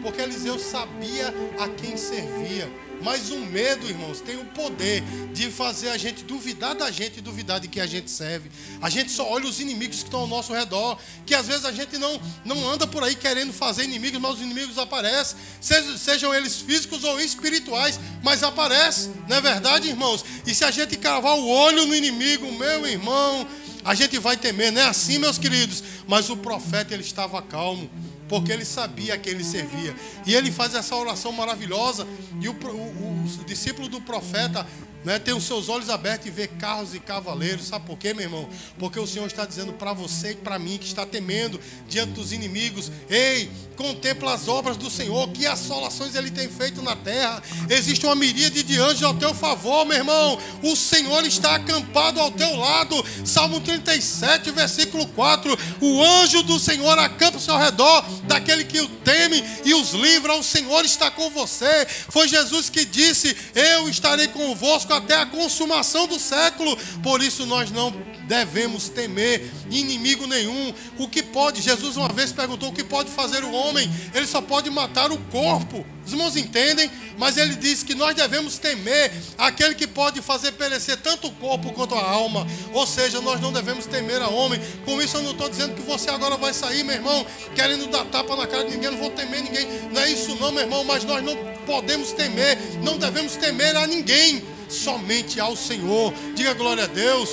porque 0.02 0.20
Eliseu 0.20 0.58
sabia 0.58 1.34
a 1.58 1.68
quem 1.68 1.96
servia. 1.96 2.70
Mas 3.02 3.30
o 3.30 3.38
medo, 3.38 3.88
irmãos, 3.88 4.20
tem 4.20 4.36
o 4.36 4.44
poder 4.46 5.02
de 5.32 5.50
fazer 5.50 5.88
a 5.88 5.96
gente 5.96 6.22
duvidar 6.24 6.74
da 6.74 6.90
gente 6.90 7.18
e 7.18 7.20
duvidar 7.20 7.58
de 7.58 7.68
que 7.68 7.80
a 7.80 7.86
gente 7.86 8.10
serve. 8.10 8.50
A 8.80 8.90
gente 8.90 9.10
só 9.10 9.28
olha 9.28 9.46
os 9.46 9.60
inimigos 9.60 9.98
que 9.98 10.04
estão 10.04 10.20
ao 10.20 10.26
nosso 10.26 10.52
redor, 10.52 10.98
que 11.24 11.34
às 11.34 11.46
vezes 11.46 11.64
a 11.64 11.72
gente 11.72 11.96
não, 11.98 12.20
não 12.44 12.68
anda 12.70 12.86
por 12.86 13.02
aí 13.02 13.14
querendo 13.14 13.52
fazer 13.52 13.84
inimigos, 13.84 14.20
mas 14.20 14.34
os 14.34 14.40
inimigos 14.40 14.78
aparecem, 14.78 15.38
sejam, 15.60 15.96
sejam 15.96 16.34
eles 16.34 16.60
físicos 16.60 17.04
ou 17.04 17.20
espirituais, 17.20 17.98
mas 18.22 18.42
aparecem, 18.42 19.12
não 19.28 19.36
é 19.36 19.40
verdade, 19.40 19.88
irmãos? 19.88 20.24
E 20.46 20.54
se 20.54 20.64
a 20.64 20.70
gente 20.70 20.96
cravar 20.96 21.36
o 21.36 21.48
olho 21.48 21.86
no 21.86 21.94
inimigo, 21.94 22.52
meu 22.52 22.86
irmão, 22.86 23.46
a 23.84 23.94
gente 23.94 24.18
vai 24.18 24.36
temer, 24.36 24.70
não 24.72 24.82
é 24.82 24.86
assim, 24.86 25.18
meus 25.18 25.38
queridos? 25.38 25.82
Mas 26.06 26.28
o 26.28 26.36
profeta, 26.36 26.92
ele 26.92 27.02
estava 27.02 27.40
calmo 27.40 27.90
porque 28.30 28.52
ele 28.52 28.64
sabia 28.64 29.14
a 29.14 29.18
quem 29.18 29.32
ele 29.32 29.42
servia. 29.42 29.92
E 30.24 30.36
ele 30.36 30.52
faz 30.52 30.72
essa 30.76 30.94
oração 30.94 31.32
maravilhosa, 31.32 32.06
e 32.40 32.48
o, 32.48 32.52
o, 32.52 33.24
o 33.40 33.44
discípulo 33.44 33.88
do 33.88 34.00
profeta 34.00 34.64
né, 35.04 35.18
tem 35.18 35.34
os 35.34 35.44
seus 35.44 35.68
olhos 35.68 35.88
abertos 35.88 36.26
e 36.26 36.30
vê 36.30 36.46
carros 36.46 36.94
e 36.94 37.00
cavaleiros. 37.00 37.66
Sabe 37.66 37.86
por 37.86 37.96
quê, 37.96 38.12
meu 38.12 38.24
irmão? 38.24 38.48
Porque 38.78 38.98
o 38.98 39.06
Senhor 39.06 39.26
está 39.26 39.46
dizendo 39.46 39.72
para 39.72 39.92
você 39.92 40.32
e 40.32 40.34
para 40.34 40.58
mim 40.58 40.76
que 40.76 40.86
está 40.86 41.06
temendo 41.06 41.58
diante 41.88 42.12
dos 42.12 42.32
inimigos: 42.32 42.90
Ei, 43.08 43.50
contempla 43.76 44.34
as 44.34 44.46
obras 44.46 44.76
do 44.76 44.90
Senhor, 44.90 45.28
que 45.30 45.46
assolações 45.46 46.14
Ele 46.14 46.30
tem 46.30 46.48
feito 46.48 46.82
na 46.82 46.94
terra. 46.94 47.42
Existe 47.68 48.04
uma 48.04 48.14
miríade 48.14 48.62
de 48.62 48.78
anjos 48.78 49.02
ao 49.02 49.14
teu 49.14 49.34
favor, 49.34 49.86
meu 49.86 49.96
irmão. 49.96 50.38
O 50.62 50.76
Senhor 50.76 51.24
está 51.24 51.54
acampado 51.54 52.20
ao 52.20 52.30
teu 52.30 52.54
lado. 52.56 53.02
Salmo 53.24 53.60
37, 53.60 54.50
versículo 54.50 55.06
4. 55.08 55.58
O 55.80 56.04
anjo 56.04 56.42
do 56.42 56.58
Senhor 56.58 56.98
acampa 56.98 57.38
ao 57.38 57.40
seu 57.40 57.56
redor 57.56 58.04
daquele 58.24 58.64
que 58.64 58.80
o 58.80 58.88
teme 58.88 59.42
e 59.64 59.72
os 59.72 59.92
livra. 59.92 60.34
O 60.34 60.42
Senhor 60.42 60.84
está 60.84 61.10
com 61.10 61.30
você. 61.30 61.86
Foi 62.10 62.28
Jesus 62.28 62.68
que 62.68 62.84
disse: 62.84 63.34
Eu 63.54 63.88
estarei 63.88 64.28
convosco 64.28 64.89
conosco 64.90 64.92
até 64.92 65.16
a 65.16 65.26
consumação 65.26 66.06
do 66.06 66.18
século. 66.18 66.76
Por 67.02 67.22
isso 67.22 67.46
nós 67.46 67.70
não 67.70 67.94
devemos 68.26 68.88
temer 68.88 69.48
inimigo 69.70 70.26
nenhum. 70.26 70.74
O 70.98 71.08
que 71.08 71.22
pode, 71.22 71.62
Jesus 71.62 71.96
uma 71.96 72.08
vez 72.08 72.32
perguntou: 72.32 72.70
o 72.70 72.72
que 72.72 72.84
pode 72.84 73.10
fazer 73.10 73.44
o 73.44 73.52
homem? 73.52 73.88
Ele 74.12 74.26
só 74.26 74.40
pode 74.40 74.68
matar 74.68 75.12
o 75.12 75.18
corpo. 75.30 75.86
Os 76.04 76.12
irmãos 76.12 76.36
entendem, 76.36 76.90
mas 77.18 77.36
ele 77.36 77.54
diz 77.54 77.82
que 77.82 77.94
nós 77.94 78.16
devemos 78.16 78.58
temer 78.58 79.12
aquele 79.38 79.74
que 79.74 79.86
pode 79.86 80.20
fazer 80.20 80.52
perecer 80.52 80.96
tanto 80.96 81.28
o 81.28 81.32
corpo 81.32 81.72
quanto 81.72 81.94
a 81.94 82.02
alma. 82.02 82.46
Ou 82.72 82.86
seja, 82.86 83.20
nós 83.20 83.40
não 83.40 83.52
devemos 83.52 83.86
temer 83.86 84.20
a 84.20 84.28
homem. 84.28 84.60
Com 84.84 85.00
isso, 85.00 85.18
eu 85.18 85.22
não 85.22 85.32
estou 85.32 85.48
dizendo 85.48 85.74
que 85.74 85.82
você 85.82 86.10
agora 86.10 86.36
vai 86.36 86.52
sair, 86.52 86.82
meu 86.82 86.96
irmão, 86.96 87.24
querendo 87.54 87.88
dar 87.88 88.04
tapa 88.06 88.34
na 88.34 88.46
cara 88.46 88.64
de 88.64 88.70
ninguém. 88.74 88.90
Não 88.90 88.98
vou 88.98 89.10
temer 89.10 89.42
ninguém. 89.42 89.68
Não 89.92 90.00
é 90.00 90.10
isso, 90.10 90.34
não, 90.36 90.50
meu 90.50 90.62
irmão. 90.62 90.82
Mas 90.82 91.04
nós 91.04 91.22
não 91.22 91.36
podemos 91.66 92.12
temer, 92.12 92.58
não 92.82 92.98
devemos 92.98 93.36
temer 93.36 93.76
a 93.76 93.86
ninguém 93.86 94.42
somente 94.70 95.40
ao 95.40 95.56
Senhor. 95.56 96.12
Diga 96.34 96.54
glória 96.54 96.84
a 96.84 96.86
Deus. 96.86 97.28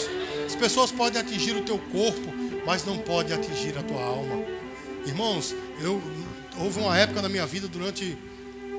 As 0.45 0.55
pessoas 0.55 0.91
podem 0.91 1.21
atingir 1.21 1.55
o 1.55 1.63
teu 1.63 1.77
corpo, 1.77 2.33
mas 2.65 2.83
não 2.85 2.97
podem 2.97 3.33
atingir 3.35 3.77
a 3.77 3.83
tua 3.83 4.01
alma. 4.01 4.43
Irmãos, 5.05 5.55
eu 5.79 6.01
houve 6.59 6.79
uma 6.79 6.97
época 6.97 7.21
na 7.21 7.29
minha 7.29 7.45
vida 7.45 7.67
durante 7.67 8.17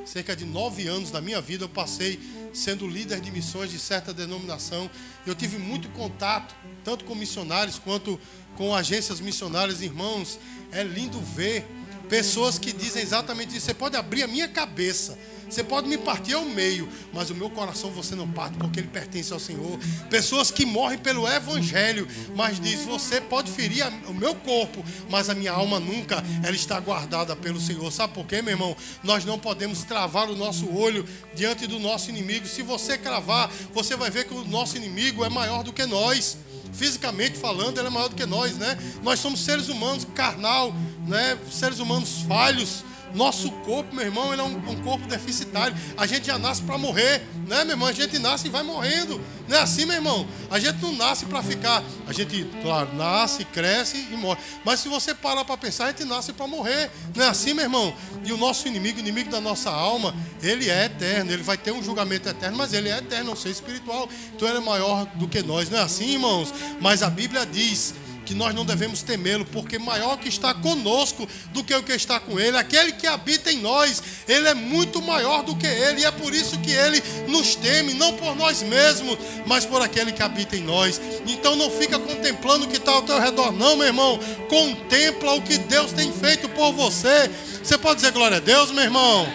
cerca 0.05 0.35
de 0.35 0.45
nove 0.45 0.89
anos 0.89 1.11
da 1.11 1.21
minha 1.21 1.41
vida 1.41 1.65
eu 1.65 1.69
passei 1.69 2.19
sendo 2.53 2.89
líder 2.89 3.21
de 3.21 3.31
missões 3.31 3.71
de 3.71 3.79
certa 3.79 4.13
denominação. 4.13 4.91
Eu 5.27 5.35
tive 5.35 5.59
muito 5.59 5.89
contato, 5.91 6.55
tanto 6.83 7.05
com 7.05 7.15
missionários 7.15 7.79
quanto 7.79 8.19
com 8.57 8.75
agências 8.75 9.21
missionárias, 9.21 9.83
irmãos. 9.83 10.39
É 10.73 10.83
lindo 10.83 11.21
ver 11.21 11.67
pessoas 12.09 12.59
que 12.59 12.73
dizem 12.73 13.03
exatamente 13.03 13.55
isso. 13.57 13.67
Você 13.67 13.75
pode 13.75 13.97
abrir 13.97 14.23
a 14.23 14.27
minha 14.27 14.49
cabeça 14.49 15.19
você 15.49 15.65
pode 15.65 15.89
me 15.89 15.97
partir 15.97 16.35
ao 16.35 16.45
meio, 16.45 16.89
mas 17.13 17.31
o 17.31 17.35
meu 17.35 17.49
coração 17.49 17.91
você 17.91 18.15
não 18.15 18.29
parte, 18.29 18.59
porque 18.59 18.81
ele 18.81 18.89
pertence 18.89 19.33
ao 19.33 19.41
Senhor. 19.41 19.79
Pessoas 20.11 20.51
que 20.51 20.67
morrem 20.67 20.99
pelo 20.99 21.27
Evangelho, 21.27 22.07
mas 22.37 22.61
diz: 22.61 22.85
Você 22.85 23.21
pode 23.21 23.51
ferir 23.51 23.87
o 24.07 24.15
meu 24.15 24.35
corpo, 24.35 24.85
mas 25.09 25.31
a 25.31 25.35
minha 25.35 25.53
alma 25.53 25.81
nunca, 25.81 26.23
ela 26.43 26.55
está 26.55 26.79
guardada 26.79 27.35
pelo 27.35 27.61
Senhor. 27.61 27.91
Sabe 27.91 28.13
por 28.15 28.27
quê, 28.27 28.43
meu 28.43 28.53
irmão? 28.53 28.77
Nós 29.03 29.25
não 29.25 29.39
podemos 29.39 29.85
travar 29.85 30.29
o 30.29 30.37
nosso 30.37 30.71
olho 30.71 31.07
diante 31.35 31.67
do 31.67 31.79
nosso 31.79 32.11
inimigo. 32.11 32.47
Se 32.47 32.63
você 32.63 32.99
cravar, 32.99 33.51
você 33.73 33.97
vai 33.97 34.11
ver 34.11 34.27
que 34.27 34.35
o 34.35 34.45
nosso 34.45 34.77
inimigo 34.77 35.25
é 35.25 35.29
maior 35.29 35.63
do 35.63 35.73
que 35.73 35.87
nós 35.87 36.37
fisicamente 36.73 37.37
falando, 37.39 37.79
ele 37.79 37.89
é 37.89 37.91
maior 37.91 38.09
do 38.09 38.15
que 38.15 38.27
nós, 38.27 38.57
né? 38.57 38.79
Nós 39.03 39.19
somos 39.19 39.41
seres 39.41 39.69
humanos 39.69 40.07
carnal, 40.15 40.73
né? 41.07 41.39
Seres 41.51 41.79
humanos 41.79 42.23
falhos, 42.29 42.85
nosso 43.15 43.51
corpo, 43.51 43.95
meu 43.95 44.05
irmão, 44.05 44.33
ele 44.33 44.41
é 44.41 44.45
um, 44.45 44.57
um 44.71 44.83
corpo 44.83 45.07
deficitário. 45.07 45.75
A 45.97 46.07
gente 46.07 46.27
já 46.27 46.39
nasce 46.39 46.63
para 46.63 46.79
morrer, 46.79 47.23
né, 47.47 47.65
meu 47.65 47.75
irmão? 47.75 47.89
A 47.89 47.93
gente 47.93 48.19
nasce 48.19 48.49
e 48.49 48.51
vai 48.51 48.63
morrendo. 48.63 49.21
Não 49.49 49.57
é 49.57 49.61
assim, 49.61 49.87
meu 49.87 49.97
irmão? 49.97 50.27
A 50.51 50.59
gente 50.59 50.81
não 50.83 50.95
nasce 50.95 51.25
para 51.27 51.43
ficar. 51.43 51.83
A 52.07 52.13
gente, 52.13 52.45
claro, 52.63 52.95
nasce, 52.95 53.45
cresce 53.47 53.97
e 54.11 54.17
morre. 54.17 54.39
Mas 54.65 54.81
se 54.81 54.89
você 54.89 55.15
parar 55.15 55.45
para 55.45 55.57
pensar, 55.57 55.87
a 55.87 55.89
gente 55.89 56.05
nasce 56.05 56.33
para 56.33 56.47
morrer. 56.47 56.91
Não 57.15 57.25
é 57.25 57.29
assim, 57.29 57.55
meu 57.55 57.65
irmão? 57.65 57.95
E 58.25 58.33
o 58.33 58.37
nosso 58.37 58.69
inimigo, 58.69 58.99
o 58.99 59.01
inimigo 59.01 59.31
da 59.31 59.41
nossa 59.41 59.71
alma, 59.71 60.15
ele 60.43 60.69
é 60.69 60.85
eterno. 60.85 61.33
Ele 61.33 61.43
vai 61.43 61.57
ter 61.57 61.73
um 61.73 61.83
julgamento 61.83 62.29
eterno, 62.29 62.59
mas 62.59 62.73
ele 62.73 62.89
é 62.89 62.99
eterno, 62.99 63.31
é 63.31 63.33
um 63.33 63.37
ser 63.37 63.51
espiritual. 63.51 64.09
Então 64.35 64.47
ele 64.47 64.59
é 64.59 64.61
maior 64.61 65.07
do 65.15 65.27
que 65.27 65.43
nós. 65.43 65.71
Não 65.71 65.79
é 65.79 65.83
assim, 65.83 66.13
irmãos? 66.13 66.53
Mas 66.81 67.03
a 67.03 67.09
Bíblia 67.09 67.47
diz 67.47 67.95
que 68.29 68.35
nós 68.35 68.55
não 68.55 68.63
devemos 68.63 69.01
temê-lo, 69.01 69.47
porque 69.47 69.79
maior 69.79 70.19
que 70.19 70.29
está 70.29 70.53
conosco 70.53 71.27
do 71.51 71.65
que 71.65 71.75
o 71.75 71.83
que 71.83 71.95
está 71.95 72.21
com 72.21 72.39
ele. 72.39 72.59
Aquele 72.59 72.93
que 72.93 73.07
habita 73.07 73.51
em 73.51 73.57
nós, 73.57 74.03
ele 74.29 74.47
é 74.47 74.53
muito 74.53 75.01
maior 75.01 75.43
do 75.43 75.57
que 75.57 75.67
ele, 75.67 76.03
e 76.03 76.05
é 76.05 76.11
por 76.11 76.35
isso 76.35 76.59
que 76.59 76.71
ele 76.71 77.03
nos 77.27 77.55
teme, 77.55 77.95
não 77.95 78.13
por 78.19 78.37
nós 78.37 78.63
mesmos, 78.63 79.17
mas 79.47 79.65
por 79.65 79.81
aquele 79.81 80.13
que 80.13 80.23
habita 80.23 80.55
em 80.55 80.63
nós. 80.63 81.01
Então 81.27 81.57
não 81.57 81.71
fica 81.71 81.99
contemplando 81.99 82.67
o 82.67 82.69
que 82.69 82.77
está 82.77 82.93
ao 82.93 83.01
teu 83.01 83.19
redor, 83.19 83.51
não, 83.51 83.77
meu 83.77 83.87
irmão. 83.87 84.21
Contempla 84.51 85.33
o 85.33 85.41
que 85.41 85.57
Deus 85.57 85.93
tem 85.93 86.13
feito 86.13 86.51
por 86.51 86.71
você. 86.73 87.31
Você 87.65 87.79
pode 87.79 87.97
dizer 87.97 88.13
glória 88.13 88.37
a 88.37 88.41
Deus, 88.41 88.71
meu 88.71 88.85
irmão? 88.85 89.27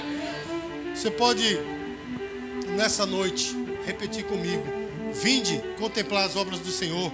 Você 0.93 1.09
pode, 1.09 1.59
nessa 2.77 3.07
noite, 3.07 3.57
repetir 3.87 4.23
comigo: 4.25 4.63
Vinde 5.15 5.59
contemplar 5.79 6.27
as 6.27 6.35
obras 6.35 6.59
do 6.59 6.69
Senhor. 6.69 7.11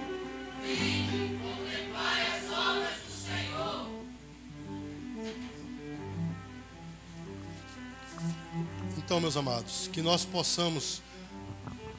Então, 9.10 9.18
meus 9.20 9.36
amados, 9.36 9.90
que 9.92 10.00
nós 10.02 10.24
possamos 10.24 11.02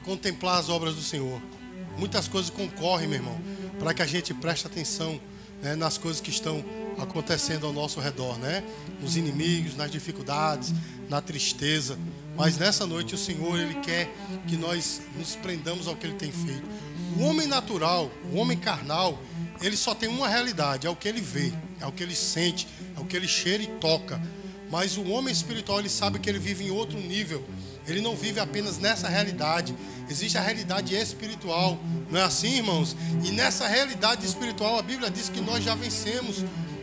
contemplar 0.02 0.58
as 0.58 0.70
obras 0.70 0.94
do 0.94 1.02
Senhor. 1.02 1.42
Muitas 1.98 2.26
coisas 2.26 2.48
concorrem, 2.48 3.06
meu 3.06 3.18
irmão, 3.18 3.38
para 3.78 3.92
que 3.92 4.00
a 4.00 4.06
gente 4.06 4.32
preste 4.32 4.66
atenção 4.66 5.20
né, 5.60 5.76
nas 5.76 5.98
coisas 5.98 6.22
que 6.22 6.30
estão 6.30 6.64
acontecendo 6.98 7.66
ao 7.66 7.72
nosso 7.74 8.00
redor, 8.00 8.38
né? 8.38 8.64
Nos 8.98 9.14
inimigos, 9.14 9.76
nas 9.76 9.90
dificuldades, 9.90 10.72
na 11.10 11.20
tristeza. 11.20 11.98
Mas 12.34 12.56
nessa 12.56 12.86
noite 12.86 13.14
o 13.14 13.18
Senhor 13.18 13.60
ele 13.60 13.74
quer 13.80 14.10
que 14.48 14.56
nós 14.56 15.02
nos 15.14 15.36
prendamos 15.36 15.86
ao 15.86 15.94
que 15.94 16.06
ele 16.06 16.16
tem 16.16 16.32
feito. 16.32 16.66
O 17.18 17.24
homem 17.24 17.46
natural, 17.46 18.10
o 18.32 18.38
homem 18.38 18.56
carnal, 18.56 19.22
ele 19.60 19.76
só 19.76 19.94
tem 19.94 20.08
uma 20.08 20.30
realidade, 20.30 20.86
é 20.86 20.90
o 20.90 20.96
que 20.96 21.08
ele 21.08 21.20
vê, 21.20 21.52
é 21.78 21.86
o 21.86 21.92
que 21.92 22.02
ele 22.02 22.16
sente, 22.16 22.66
é 22.96 23.00
o 23.00 23.04
que 23.04 23.14
ele 23.14 23.28
cheira 23.28 23.62
e 23.62 23.66
toca. 23.66 24.18
Mas 24.72 24.96
o 24.96 25.04
homem 25.10 25.30
espiritual, 25.30 25.80
ele 25.80 25.90
sabe 25.90 26.18
que 26.18 26.30
ele 26.30 26.38
vive 26.38 26.64
em 26.64 26.70
outro 26.70 26.98
nível. 26.98 27.44
Ele 27.86 28.00
não 28.00 28.16
vive 28.16 28.40
apenas 28.40 28.78
nessa 28.78 29.06
realidade. 29.06 29.76
Existe 30.08 30.38
a 30.38 30.40
realidade 30.40 30.94
espiritual. 30.94 31.78
Não 32.10 32.18
é 32.18 32.22
assim, 32.22 32.56
irmãos? 32.56 32.96
E 33.22 33.30
nessa 33.32 33.68
realidade 33.68 34.24
espiritual, 34.24 34.78
a 34.78 34.82
Bíblia 34.82 35.10
diz 35.10 35.28
que 35.28 35.42
nós 35.42 35.62
já 35.62 35.74
vencemos 35.74 36.42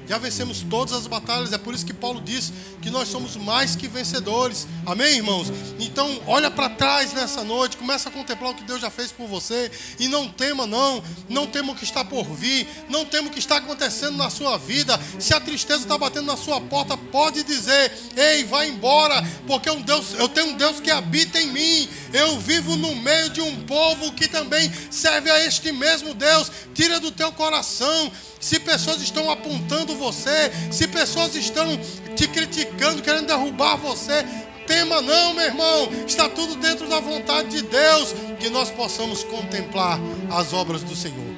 já 0.10 0.18
vencemos 0.18 0.66
todas 0.68 0.96
as 0.96 1.06
batalhas, 1.06 1.54
é 1.54 1.58
por 1.60 1.72
isso 1.72 1.86
que 1.86 1.94
Paulo 1.94 2.20
diz 2.20 2.52
que 2.82 2.90
nós 2.90 3.10
somos 3.10 3.36
mais 3.36 3.76
que 3.76 3.88
vencedores. 3.88 4.68
Amém, 4.84 5.18
irmãos? 5.18 5.52
Então, 5.80 6.20
olha 6.26 6.50
para 6.50 6.68
trás 6.68 7.14
nessa 7.14 7.44
noite, 7.44 7.78
começa 7.78 8.10
a 8.10 8.12
contemplar 8.12 8.50
o 8.50 8.56
que 8.56 8.64
Deus 8.64 8.82
já 8.82 8.90
fez 8.90 9.12
por 9.12 9.28
você 9.28 9.70
e 10.00 10.08
não 10.08 10.28
tema 10.28 10.66
não, 10.66 11.04
não 11.30 11.46
tema 11.46 11.74
o 11.74 11.76
que 11.76 11.84
está 11.84 12.04
por 12.04 12.24
vir, 12.24 12.68
não 12.90 13.06
tema 13.06 13.28
o 13.28 13.32
que 13.32 13.38
está 13.38 13.58
acontecendo 13.58 14.18
na 14.18 14.32
sua 14.32 14.58
vida. 14.58 15.00
Se 15.20 15.32
a 15.32 15.40
tristeza 15.40 15.84
está 15.84 15.96
batendo 15.96 16.26
na 16.26 16.38
sua 16.38 16.60
porta, 16.60 16.98
pode 16.98 17.44
dizer: 17.44 17.96
"Ei, 18.18 18.44
vai 18.46 18.68
embora, 18.68 19.24
porque 19.46 19.70
um 19.70 19.80
Deus, 19.80 20.16
eu 20.16 20.28
tenho 20.28 20.48
um 20.48 20.58
Deus 20.58 20.80
que 20.80 20.90
habita 20.90 21.40
em 21.40 21.52
mim. 21.52 21.88
Eu 22.14 22.40
vivo 22.40 22.76
no 22.76 22.96
meio 22.96 23.30
de 23.30 23.42
um 23.42 23.64
povo 23.66 24.12
que 24.14 24.28
também 24.28 24.72
serve 24.90 25.30
a 25.30 25.46
este 25.46 25.72
mesmo 25.72 26.14
Deus. 26.14 26.52
Tira 26.74 27.00
do 27.00 27.12
teu 27.12 27.32
coração 27.32 28.12
se 28.40 28.60
pessoas 28.60 29.02
estão 29.02 29.30
apontando 29.30 29.96
você, 29.96 30.52
se 30.72 30.88
pessoas 30.88 31.36
estão 31.36 31.78
te 32.16 32.28
criticando, 32.28 33.02
querendo 33.02 33.28
derrubar 33.28 33.76
você, 33.76 34.26
tema 34.66 35.02
não, 35.02 35.34
meu 35.34 35.46
irmão. 35.46 35.90
Está 36.08 36.30
tudo 36.30 36.56
dentro 36.56 36.88
da 36.88 37.00
vontade 37.00 37.50
de 37.50 37.62
Deus. 37.64 38.14
Que 38.40 38.50
nós 38.50 38.70
possamos 38.70 39.24
contemplar 39.24 40.00
as 40.32 40.54
obras 40.54 40.84
do 40.84 40.96
Senhor. 40.96 41.36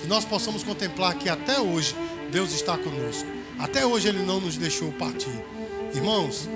Que 0.00 0.06
nós 0.06 0.24
possamos 0.24 0.62
contemplar 0.62 1.14
que 1.14 1.28
até 1.28 1.60
hoje 1.60 1.94
Deus 2.30 2.52
está 2.52 2.76
conosco. 2.76 3.28
Até 3.58 3.84
hoje 3.84 4.08
Ele 4.08 4.22
não 4.22 4.40
nos 4.40 4.56
deixou 4.56 4.90
partir. 4.92 5.44
Irmãos, 5.94 6.48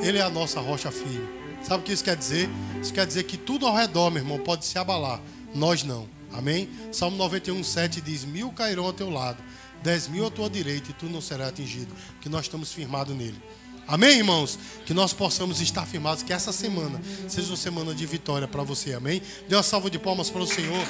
Ele 0.00 0.18
é 0.18 0.22
a 0.22 0.30
nossa 0.30 0.60
rocha 0.60 0.90
firme. 0.90 1.41
Sabe 1.62 1.82
o 1.82 1.86
que 1.86 1.92
isso 1.92 2.04
quer 2.04 2.16
dizer? 2.16 2.48
Isso 2.80 2.92
quer 2.92 3.06
dizer 3.06 3.22
que 3.24 3.36
tudo 3.36 3.66
ao 3.66 3.74
redor, 3.74 4.10
meu 4.10 4.22
irmão, 4.22 4.38
pode 4.38 4.64
se 4.64 4.78
abalar. 4.78 5.20
Nós 5.54 5.82
não. 5.82 6.08
Amém? 6.32 6.68
Salmo 6.90 7.16
91, 7.16 7.62
7 7.62 8.00
diz: 8.00 8.24
Mil 8.24 8.50
cairão 8.50 8.84
ao 8.84 8.92
teu 8.92 9.10
lado, 9.10 9.38
dez 9.82 10.08
mil 10.08 10.26
à 10.26 10.30
tua 10.30 10.48
direita, 10.48 10.90
e 10.90 10.94
tu 10.94 11.06
não 11.06 11.20
serás 11.20 11.50
atingido. 11.50 11.94
Que 12.20 12.28
nós 12.28 12.46
estamos 12.46 12.72
firmados 12.72 13.14
nele. 13.14 13.40
Amém, 13.86 14.18
irmãos? 14.18 14.58
Que 14.86 14.94
nós 14.94 15.12
possamos 15.12 15.60
estar 15.60 15.84
firmados, 15.86 16.22
que 16.22 16.32
essa 16.32 16.52
semana 16.52 17.00
seja 17.28 17.48
uma 17.48 17.56
semana 17.56 17.94
de 17.94 18.06
vitória 18.06 18.48
para 18.48 18.62
você. 18.62 18.94
Amém? 18.94 19.20
Dê 19.48 19.56
uma 19.56 19.62
salva 19.62 19.90
de 19.90 19.98
palmas 19.98 20.30
para 20.30 20.42
o 20.42 20.46
Senhor. 20.46 20.86